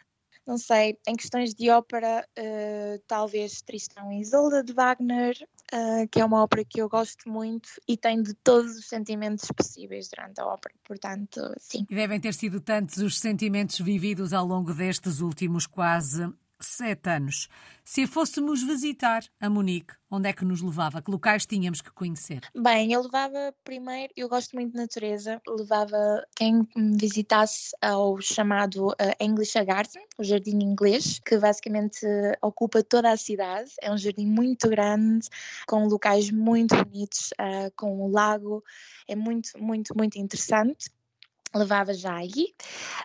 Não 0.48 0.58
sei, 0.58 0.98
em 1.06 1.16
questões 1.16 1.54
de 1.54 1.70
ópera, 1.70 2.26
uh, 2.40 3.04
talvez 3.06 3.62
Tristão 3.62 4.14
e 4.14 4.22
Isolda 4.22 4.64
de 4.64 4.72
Wagner, 4.72 5.38
uh, 5.74 6.08
que 6.10 6.20
é 6.20 6.26
uma 6.26 6.44
ópera 6.44 6.64
que 6.66 6.82
eu 6.82 6.90
gosto 6.90 7.30
muito 7.30 7.70
e 7.88 7.98
tem 7.98 8.22
de 8.22 8.34
todos 8.34 8.78
os 8.78 8.88
sentimentos 8.88 9.50
possíveis 9.52 10.10
durante 10.10 10.40
a 10.40 10.46
ópera, 10.46 10.74
portanto, 10.84 11.42
sim. 11.60 11.86
E 11.90 11.96
devem 11.96 12.20
ter 12.20 12.34
sido 12.34 12.60
tantos 12.60 12.98
os 12.98 13.20
sentimentos 13.20 13.80
vividos 13.80 14.34
ao 14.34 14.46
longo 14.46 14.74
destes 14.74 15.20
últimos 15.20 15.66
quase 15.66 16.32
sete 16.60 17.10
anos. 17.10 17.48
Se 17.84 18.04
a 18.04 18.08
fôssemos 18.08 18.64
visitar 18.64 19.24
a 19.40 19.50
Munique, 19.50 19.94
onde 20.10 20.30
é 20.30 20.34
que 20.34 20.44
nos 20.44 20.62
levava? 20.62 21.02
Que 21.02 21.12
locais 21.12 21.46
tínhamos 21.46 21.82
que 21.82 21.92
conhecer? 21.92 22.42
Bem, 22.56 22.92
eu 22.92 23.02
levava 23.02 23.54
primeiro, 23.64 24.12
eu 24.16 24.28
gosto 24.28 24.56
muito 24.56 24.72
de 24.72 24.78
natureza, 24.78 25.42
levava 25.48 26.26
quem 26.36 26.68
me 26.76 26.98
visitasse 26.98 27.76
ao 27.82 28.20
chamado 28.22 28.88
uh, 28.88 28.96
English 29.20 29.54
Garden, 29.64 30.06
o 30.18 30.24
jardim 30.24 30.60
inglês, 30.62 31.20
que 31.26 31.38
basicamente 31.38 32.06
ocupa 32.42 32.84
toda 32.84 33.12
a 33.12 33.18
cidade. 33.18 33.72
É 33.82 33.92
um 33.92 33.98
jardim 33.98 34.28
muito 34.28 34.70
grande, 34.70 35.28
com 35.68 35.86
locais 35.86 36.30
muito 36.32 36.76
bonitos, 36.76 37.32
uh, 37.40 37.72
com 37.76 38.06
um 38.06 38.12
lago. 38.12 38.64
É 39.08 39.16
muito, 39.16 39.52
muito, 39.58 39.96
muito 39.96 40.18
interessante 40.18 40.90
levava 41.58 41.92
aí. 41.92 42.54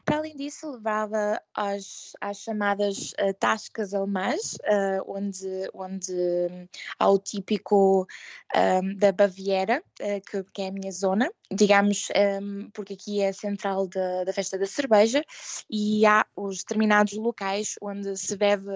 Para 0.05 0.19
além 0.19 0.37
disso, 0.37 0.71
levava 0.71 1.41
às, 1.55 2.13
às 2.21 2.39
chamadas 2.39 3.13
uh, 3.13 3.35
tascas 3.39 3.95
alemãs, 3.95 4.55
uh, 4.55 5.03
onde, 5.07 5.47
onde 5.75 6.13
um, 6.13 6.69
há 6.99 7.09
o 7.09 7.19
típico 7.19 8.07
um, 8.55 8.97
da 8.97 9.13
Baviera, 9.13 9.83
uh, 10.01 10.21
que, 10.31 10.45
que, 10.53 10.63
é 10.63 10.69
a 10.69 10.73
minha 10.73 10.93
zona, 10.93 11.31
digamos, 11.51 12.09
um, 12.41 12.71
porque 12.73 12.95
aqui 12.95 13.21
é 13.21 13.29
a 13.29 13.33
central 13.33 13.89
da, 13.89 14.25
da 14.25 14.33
festa 14.33 14.59
da 14.59 14.67
cerveja, 14.67 15.25
e 15.71 16.05
há 16.07 16.27
os 16.37 16.59
determinados 16.59 17.15
locais 17.15 17.75
onde 17.81 18.17
se 18.17 18.37
bebe 18.37 18.71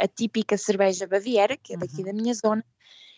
a 0.00 0.08
típica 0.08 0.56
cerveja 0.56 1.06
Baviera, 1.06 1.56
que 1.56 1.74
é 1.74 1.76
daqui 1.76 1.98
uhum. 1.98 2.04
da 2.04 2.12
minha 2.12 2.34
zona, 2.34 2.64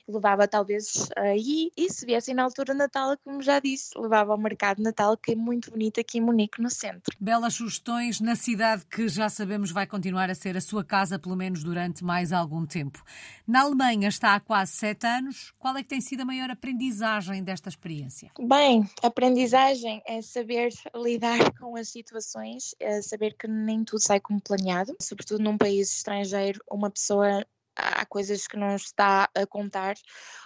levava 0.09 0.47
talvez 0.47 1.09
aí, 1.17 1.71
e 1.77 1.91
se 1.91 2.05
viessem 2.05 2.35
na 2.35 2.43
altura 2.43 2.73
de 2.73 2.79
Natal, 2.79 3.17
como 3.25 3.43
já 3.43 3.59
disse, 3.59 3.91
levava 3.99 4.33
ao 4.33 4.39
mercado 4.39 4.79
de 4.79 4.83
Natal, 4.83 5.17
que 5.17 5.33
é 5.33 5.35
muito 5.35 5.71
bonito 5.71 6.01
aqui 6.01 6.19
em 6.19 6.21
Munique, 6.21 6.61
no 6.61 6.71
centro. 6.71 7.15
Belas 7.21 7.55
sugestões 7.55 8.21
na 8.21 8.37
cidade 8.37 8.85
que 8.87 9.09
já 9.09 9.29
sabemos 9.29 9.71
vai 9.71 9.87
continuar 9.87 10.31
a 10.31 10.35
ser 10.35 10.57
a 10.57 10.61
sua 10.61 10.85
casa, 10.85 11.19
pelo 11.19 11.37
menos 11.37 11.63
durante 11.63 12.05
mais 12.05 12.33
algum 12.33 12.67
tempo. 12.67 13.03
Na 13.47 13.63
Alemanha 13.63 14.09
está 14.09 14.35
há 14.35 14.41
quase 14.41 14.73
sete 14.73 15.07
anos. 15.07 15.53
Qual 15.59 15.77
é 15.77 15.83
que 15.83 15.89
tem 15.89 16.01
sido 16.01 16.21
a 16.21 16.25
maior 16.25 16.51
aprendizagem 16.51 17.43
desta 17.43 17.69
experiência? 17.69 18.31
Bem, 18.39 18.89
aprendizagem 19.03 20.03
é 20.07 20.21
saber 20.23 20.73
lidar 20.95 21.39
com 21.59 21.77
as 21.77 21.89
situações, 21.89 22.75
é 22.79 23.01
saber 23.03 23.35
que 23.39 23.49
nem 23.49 23.85
tudo 23.85 24.01
sai 24.01 24.21
como 24.21 24.41
planeado, 24.41 24.95
sobretudo 25.01 25.43
num 25.43 25.57
país 25.57 25.91
estrangeiro, 25.91 26.61
uma 26.71 26.91
pessoa 26.91 27.45
há 27.77 28.05
coisas 28.07 28.47
que 28.47 28.57
não 28.57 28.77
está 28.77 29.29
a 29.35 29.47
contar, 29.47 29.95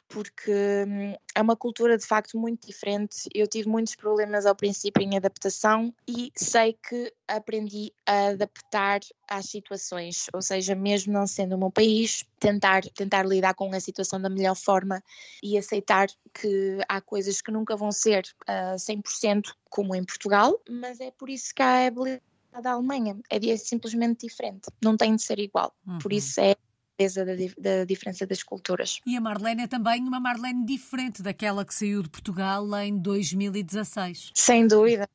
porque 0.09 0.53
hum, 0.87 1.15
é 1.35 1.43
uma 1.43 1.57
cultura 1.57 1.99
de 1.99 2.07
facto 2.07 2.39
muito 2.39 2.67
diferente. 2.67 3.29
Eu 3.35 3.47
tive 3.47 3.69
muitos 3.69 3.95
problemas 3.95 4.47
ao 4.47 4.55
princípio 4.55 5.03
em 5.03 5.17
adaptação 5.17 5.95
e 6.07 6.33
sei 6.35 6.79
que 6.89 7.13
aprendi 7.27 7.93
a 8.07 8.29
adaptar 8.29 9.01
às 9.29 9.47
situações, 9.47 10.27
ou 10.33 10.41
seja, 10.41 10.75
mesmo 10.75 11.13
não 11.13 11.27
sendo 11.27 11.55
o 11.55 11.59
meu 11.59 11.71
país, 11.71 12.25
tentar, 12.41 12.83
tentar 12.95 13.27
lidar 13.27 13.55
com 13.55 13.73
a 13.75 13.81
situação 13.81 14.21
da 14.21 14.31
melhor 14.31 14.57
forma 14.57 15.03
e 15.43 15.59
aceitar 15.59 16.09
que 16.33 16.79
há 16.89 17.01
coisas 17.01 17.43
que 17.43 17.53
nunca 17.53 17.77
vão 17.77 17.93
ser 17.93 18.25
uh, 18.49 18.77
100% 18.77 19.53
como 19.69 19.95
em 19.95 20.05
Portugal, 20.05 20.59
mas 20.69 21.01
é 21.01 21.11
por 21.11 21.29
isso 21.29 21.55
que 21.55 21.63
há 21.63 21.85
a 21.85 21.87
habilidade 21.87 22.23
da 22.63 22.73
Alemanha 22.73 23.17
é 23.31 23.57
simplesmente 23.57 24.27
diferente, 24.27 24.69
não 24.83 24.97
tem 24.97 25.15
de 25.15 25.23
ser 25.23 25.39
igual. 25.39 25.75
Uhum. 25.87 25.99
Por 25.99 26.13
isso 26.13 26.41
é 26.41 26.57
da, 26.99 27.25
da, 27.25 27.85
diferença 27.85 28.27
das 28.27 28.43
culturas. 28.43 29.01
E 29.07 29.17
a 29.17 29.21
Marlene 29.21 29.63
é 29.63 29.67
também 29.67 30.03
uma 30.03 30.19
Marlene 30.19 30.67
diferente 30.67 31.23
daquela 31.23 31.65
que 31.65 31.75
saiu 31.75 32.03
de 32.03 32.09
Portugal 32.09 32.67
em 32.81 32.99
2016. 32.99 34.33
Sem 34.35 34.67
dúvida. 34.67 35.09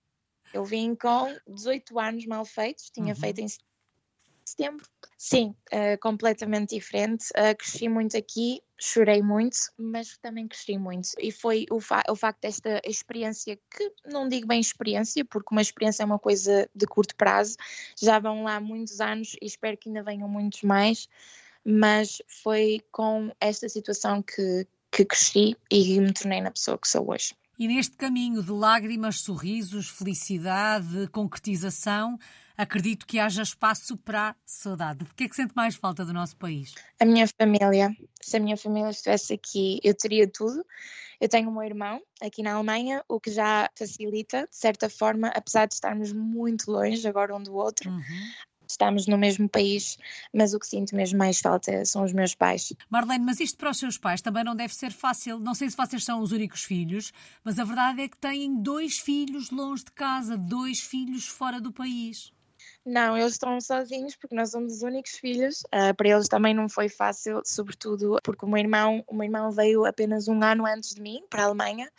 Eu 0.54 0.64
vim 0.64 0.96
com 0.96 1.36
18 1.48 2.00
anos 2.00 2.26
mal 2.26 2.46
feitos, 2.46 2.90
tinha 2.90 3.14
uhum. 3.14 3.20
feito 3.20 3.42
em 3.42 3.48
setembro. 4.46 4.86
Sim, 5.18 5.56
uh, 5.74 5.98
completamente 6.00 6.76
diferente. 6.76 7.26
Uh, 7.32 7.58
cresci 7.58 7.90
muito 7.90 8.16
aqui, 8.16 8.62
chorei 8.80 9.22
muito, 9.22 9.58
mas 9.78 10.18
também 10.18 10.48
cresci 10.48 10.78
muito. 10.78 11.10
E 11.20 11.32
foi 11.32 11.66
o, 11.72 11.80
fa 11.80 12.04
o 12.10 12.16
facto 12.16 12.42
desta 12.42 12.82
experiência, 12.86 13.56
que 13.56 13.92
não 14.06 14.28
digo 14.28 14.48
bem 14.48 14.60
experiência, 14.60 15.26
porque 15.26 15.48
uma 15.52 15.62
experiência 15.62 16.04
é 16.04 16.06
uma 16.06 16.20
coisa 16.20 16.70
de 16.76 16.86
curto 16.86 17.16
prazo, 17.16 17.56
já 18.00 18.20
vão 18.20 18.44
lá 18.44 18.60
muitos 18.60 19.02
anos 19.02 19.36
e 19.42 19.46
espero 19.46 19.78
que 19.78 19.90
ainda 19.90 20.04
venham 20.04 20.28
muitos 20.28 20.62
mais 20.62 21.08
mas 21.66 22.22
foi 22.28 22.82
com 22.92 23.32
esta 23.40 23.70
situação 23.70 24.22
que, 24.22 24.68
que 24.92 25.06
cresci 25.06 25.56
e 25.72 26.00
me 26.00 26.14
tornei 26.14 26.42
na 26.42 26.52
pessoa 26.52 26.78
que 26.78 26.88
sou 26.88 27.10
hoje. 27.10 27.34
E 27.58 27.68
neste 27.68 27.96
caminho 27.96 28.42
de 28.42 28.52
lágrimas, 28.52 29.22
sorrisos, 29.22 29.88
felicidade, 29.88 31.08
concretização, 31.12 32.18
acredito 32.58 33.06
que 33.06 33.20
haja 33.20 33.44
espaço 33.44 33.96
para 33.96 34.30
a 34.30 34.36
saudade. 34.46 35.04
O 35.04 35.16
que 35.16 35.26
é 35.26 35.30
que 35.30 35.36
sente 35.36 35.54
mais 35.56 35.76
falta 35.76 36.04
do 36.04 36.12
nosso 36.12 36.36
país? 36.36 36.74
A 37.00 37.06
minha 37.06 37.28
família. 37.28 37.96
Se 38.22 38.38
a 38.38 38.40
minha 38.40 38.58
família 38.58 38.90
estivesse 38.90 39.34
aqui, 39.34 39.80
eu 39.84 39.94
teria 39.94 40.28
tudo. 40.28 40.66
Eu 41.22 41.30
tenho 41.30 41.50
um 41.50 41.64
irmão 41.64 42.02
aqui 42.22 42.42
na 42.42 42.54
Alemanha, 42.54 43.04
o 43.08 43.20
que 43.20 43.32
já 43.32 43.70
facilita, 43.78 44.48
de 44.50 44.58
certa 44.58 44.90
forma, 44.90 45.28
apesar 45.30 45.68
de 45.68 45.76
estarmos 45.76 46.12
muito 46.12 46.70
longe 46.70 47.08
agora 47.08 47.36
um 47.36 47.42
do 47.42 47.56
outro, 47.56 47.90
uhum 47.90 48.02
estamos 48.68 49.08
no 49.08 49.18
mesmo 49.18 49.48
país, 49.50 49.98
mas 50.34 50.54
o 50.54 50.60
que 50.60 50.68
sinto 50.68 50.96
mesmo 50.96 51.18
mais 51.20 51.40
falta 51.40 51.86
são 51.86 52.04
os 52.04 52.14
meus 52.14 52.36
pais. 52.36 52.74
Marlene, 52.90 53.26
mas 53.26 53.40
isto 53.40 53.58
para 53.58 53.72
os 53.72 53.78
seus 53.78 53.98
pais 53.98 54.22
também 54.22 54.44
não 54.44 54.56
deve 54.56 54.74
ser 54.74 54.92
fácil. 54.92 55.40
Não 55.40 55.54
sei 55.54 55.70
se 55.70 55.78
vocês 55.78 56.04
são 56.04 56.22
os 56.22 56.32
únicos 56.32 56.64
filhos, 56.64 57.12
mas 57.44 57.60
a 57.60 57.64
verdade 57.64 58.02
é 58.02 58.08
que 58.08 58.18
têm 58.18 58.62
dois 58.62 59.00
filhos 59.00 59.50
longe 59.50 59.84
de 59.86 59.92
casa, 59.92 60.38
dois 60.38 60.80
filhos 60.80 61.28
fora 61.28 61.60
do 61.60 61.72
país. 61.72 62.32
Não, 62.86 63.18
eles 63.18 63.34
estão 63.34 63.62
sozinhos 63.62 64.16
porque 64.16 64.36
nós 64.36 64.52
somos 64.52 64.74
os 64.74 64.82
únicos 64.82 65.14
filhos. 65.14 65.62
Uh, 65.64 65.96
para 65.96 66.10
eles 66.10 66.28
também 66.28 66.54
não 66.54 66.68
foi 66.68 66.90
fácil, 66.90 67.42
sobretudo 67.46 68.18
porque 68.22 68.46
o 68.46 68.48
meu 68.48 68.58
irmão, 68.58 69.04
o 69.08 69.16
meu 69.16 69.24
irmão 69.24 69.52
veio 69.52 69.86
apenas 69.86 70.28
um 70.28 70.44
ano 70.44 70.66
antes 70.66 70.94
de 70.94 71.02
mim 71.02 71.24
para 71.30 71.44
a 71.44 71.46
Alemanha 71.46 71.90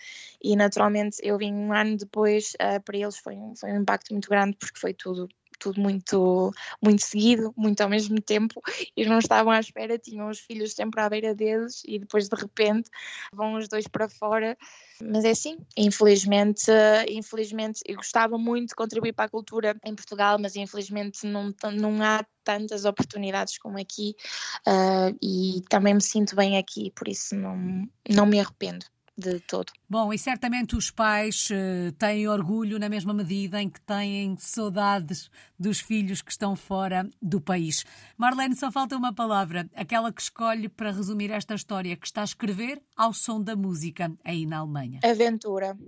e 0.42 0.55
naturalmente 0.55 1.16
eu 1.22 1.38
vim 1.38 1.55
um 1.55 1.72
ano 1.72 1.96
depois. 1.96 2.53
Uh, 2.55 2.83
para 2.83 2.98
eles 2.98 3.16
foi 3.16 3.35
um, 3.35 3.57
foi 3.57 3.72
um 3.72 3.81
impacto 3.81 4.12
muito 4.12 4.29
grande 4.29 4.57
porque 4.59 4.79
foi 4.79 4.92
tudo 4.92 5.27
tudo 5.59 5.81
muito, 5.81 6.53
muito 6.83 7.03
seguido, 7.03 7.53
muito 7.57 7.81
ao 7.81 7.88
mesmo 7.88 8.21
tempo, 8.21 8.61
e 8.97 9.05
não 9.05 9.19
estavam 9.19 9.53
à 9.53 9.61
espera, 9.61 9.99
tinham 9.99 10.29
os 10.29 10.38
filhos 10.38 10.73
sempre 10.73 11.01
à 11.01 11.09
beira 11.09 11.35
deles 11.35 11.83
e 11.87 11.99
depois 11.99 12.29
de 12.29 12.37
repente 12.37 12.90
vão 13.33 13.55
os 13.55 13.69
dois 13.69 13.87
para 13.87 14.09
fora. 14.09 14.57
Mas 15.03 15.25
é 15.25 15.31
assim, 15.31 15.59
infelizmente, 15.77 16.71
infelizmente 17.09 17.81
eu 17.87 17.97
gostava 17.97 18.38
muito 18.38 18.71
de 18.71 18.75
contribuir 18.75 19.12
para 19.12 19.25
a 19.25 19.29
cultura 19.29 19.77
em 19.85 19.95
Portugal, 19.95 20.38
mas 20.38 20.57
infelizmente 20.57 21.27
não, 21.27 21.53
não 21.73 22.03
há 22.03 22.25
tantas 22.45 22.85
oportunidades 22.85 23.59
como 23.59 23.79
aqui 23.79 24.14
uh, 24.69 25.17
e 25.23 25.62
também 25.69 25.95
me 25.95 26.03
sinto 26.03 26.37
bem 26.37 26.59
aqui, 26.59 26.93
por 26.95 27.09
isso 27.09 27.35
não, 27.35 27.88
não 28.09 28.27
me 28.27 28.38
arrependo 28.38 28.87
de 29.16 29.38
todo. 29.40 29.72
Bom, 29.88 30.12
e 30.12 30.18
certamente 30.18 30.77
os 30.77 30.90
pais 30.90 31.48
uh, 31.50 31.92
têm 31.92 32.27
orgulho 32.29 32.79
na 32.79 32.88
mesma 32.88 33.14
medida 33.14 33.62
em 33.62 33.70
que 33.70 33.81
têm 33.81 34.37
saudades 34.38 35.31
dos 35.59 35.81
filhos 35.81 36.20
que 36.20 36.31
estão 36.31 36.57
fora 36.57 37.09
do 37.22 37.40
país. 37.40 37.85
Marlene, 38.16 38.57
só 38.57 38.72
falta 38.72 38.96
uma 38.96 39.14
palavra, 39.14 39.68
aquela 39.74 40.12
que 40.12 40.20
escolhe 40.20 40.68
para 40.68 40.90
resumir 40.90 41.31
esta 41.31 41.55
história 41.55 41.96
que 41.96 42.07
está 42.07 42.22
a 42.22 42.24
escrever 42.24 42.83
ao 42.96 43.12
som 43.12 43.40
da 43.40 43.55
música 43.55 44.12
aí 44.24 44.46
na 44.46 44.59
Alemanha. 44.59 45.00
Aventura. 45.05 45.79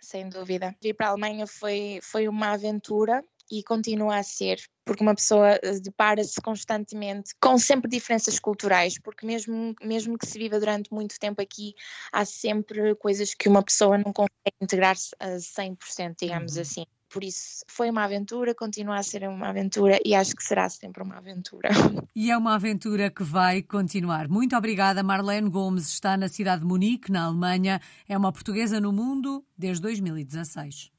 Sem 0.00 0.28
dúvida. 0.28 0.74
Vir 0.82 0.94
para 0.94 1.08
a 1.08 1.10
Alemanha 1.10 1.46
foi, 1.46 2.00
foi 2.02 2.26
uma 2.28 2.52
aventura 2.52 3.22
e 3.50 3.62
continua 3.62 4.18
a 4.18 4.22
ser, 4.22 4.60
porque 4.84 5.02
uma 5.02 5.14
pessoa 5.14 5.58
eh, 5.62 5.80
depara-se 5.80 6.40
constantemente 6.40 7.34
com 7.40 7.58
sempre 7.58 7.90
diferenças 7.90 8.38
culturais, 8.38 8.98
porque 8.98 9.26
mesmo, 9.26 9.74
mesmo 9.82 10.16
que 10.16 10.26
se 10.26 10.38
viva 10.38 10.60
durante 10.60 10.92
muito 10.92 11.18
tempo 11.18 11.42
aqui, 11.42 11.74
há 12.12 12.24
sempre 12.24 12.94
coisas 12.96 13.34
que 13.34 13.48
uma 13.48 13.62
pessoa 13.62 13.98
não 13.98 14.12
consegue 14.12 14.56
integrar-se 14.60 15.10
a 15.18 15.36
100%, 15.36 16.16
digamos 16.20 16.56
uhum. 16.56 16.62
assim. 16.62 16.86
Por 17.10 17.24
isso, 17.24 17.64
foi 17.68 17.90
uma 17.90 18.04
aventura, 18.04 18.54
continua 18.54 18.96
a 18.96 19.02
ser 19.02 19.28
uma 19.28 19.48
aventura 19.48 19.98
e 20.04 20.14
acho 20.14 20.36
que 20.36 20.44
será 20.44 20.68
sempre 20.68 21.02
uma 21.02 21.16
aventura. 21.16 21.68
E 22.14 22.30
é 22.30 22.36
uma 22.36 22.54
aventura 22.54 23.08
que 23.08 23.22
vai 23.22 23.62
continuar. 23.62 24.28
Muito 24.28 24.54
obrigada, 24.56 25.02
Marlene 25.02 25.48
Gomes. 25.48 25.88
Está 25.88 26.16
na 26.16 26.28
cidade 26.28 26.60
de 26.60 26.66
Munique, 26.66 27.10
na 27.10 27.24
Alemanha. 27.24 27.80
É 28.06 28.18
uma 28.18 28.32
portuguesa 28.32 28.80
no 28.80 28.92
mundo 28.92 29.44
desde 29.56 29.80
2016. 29.82 30.90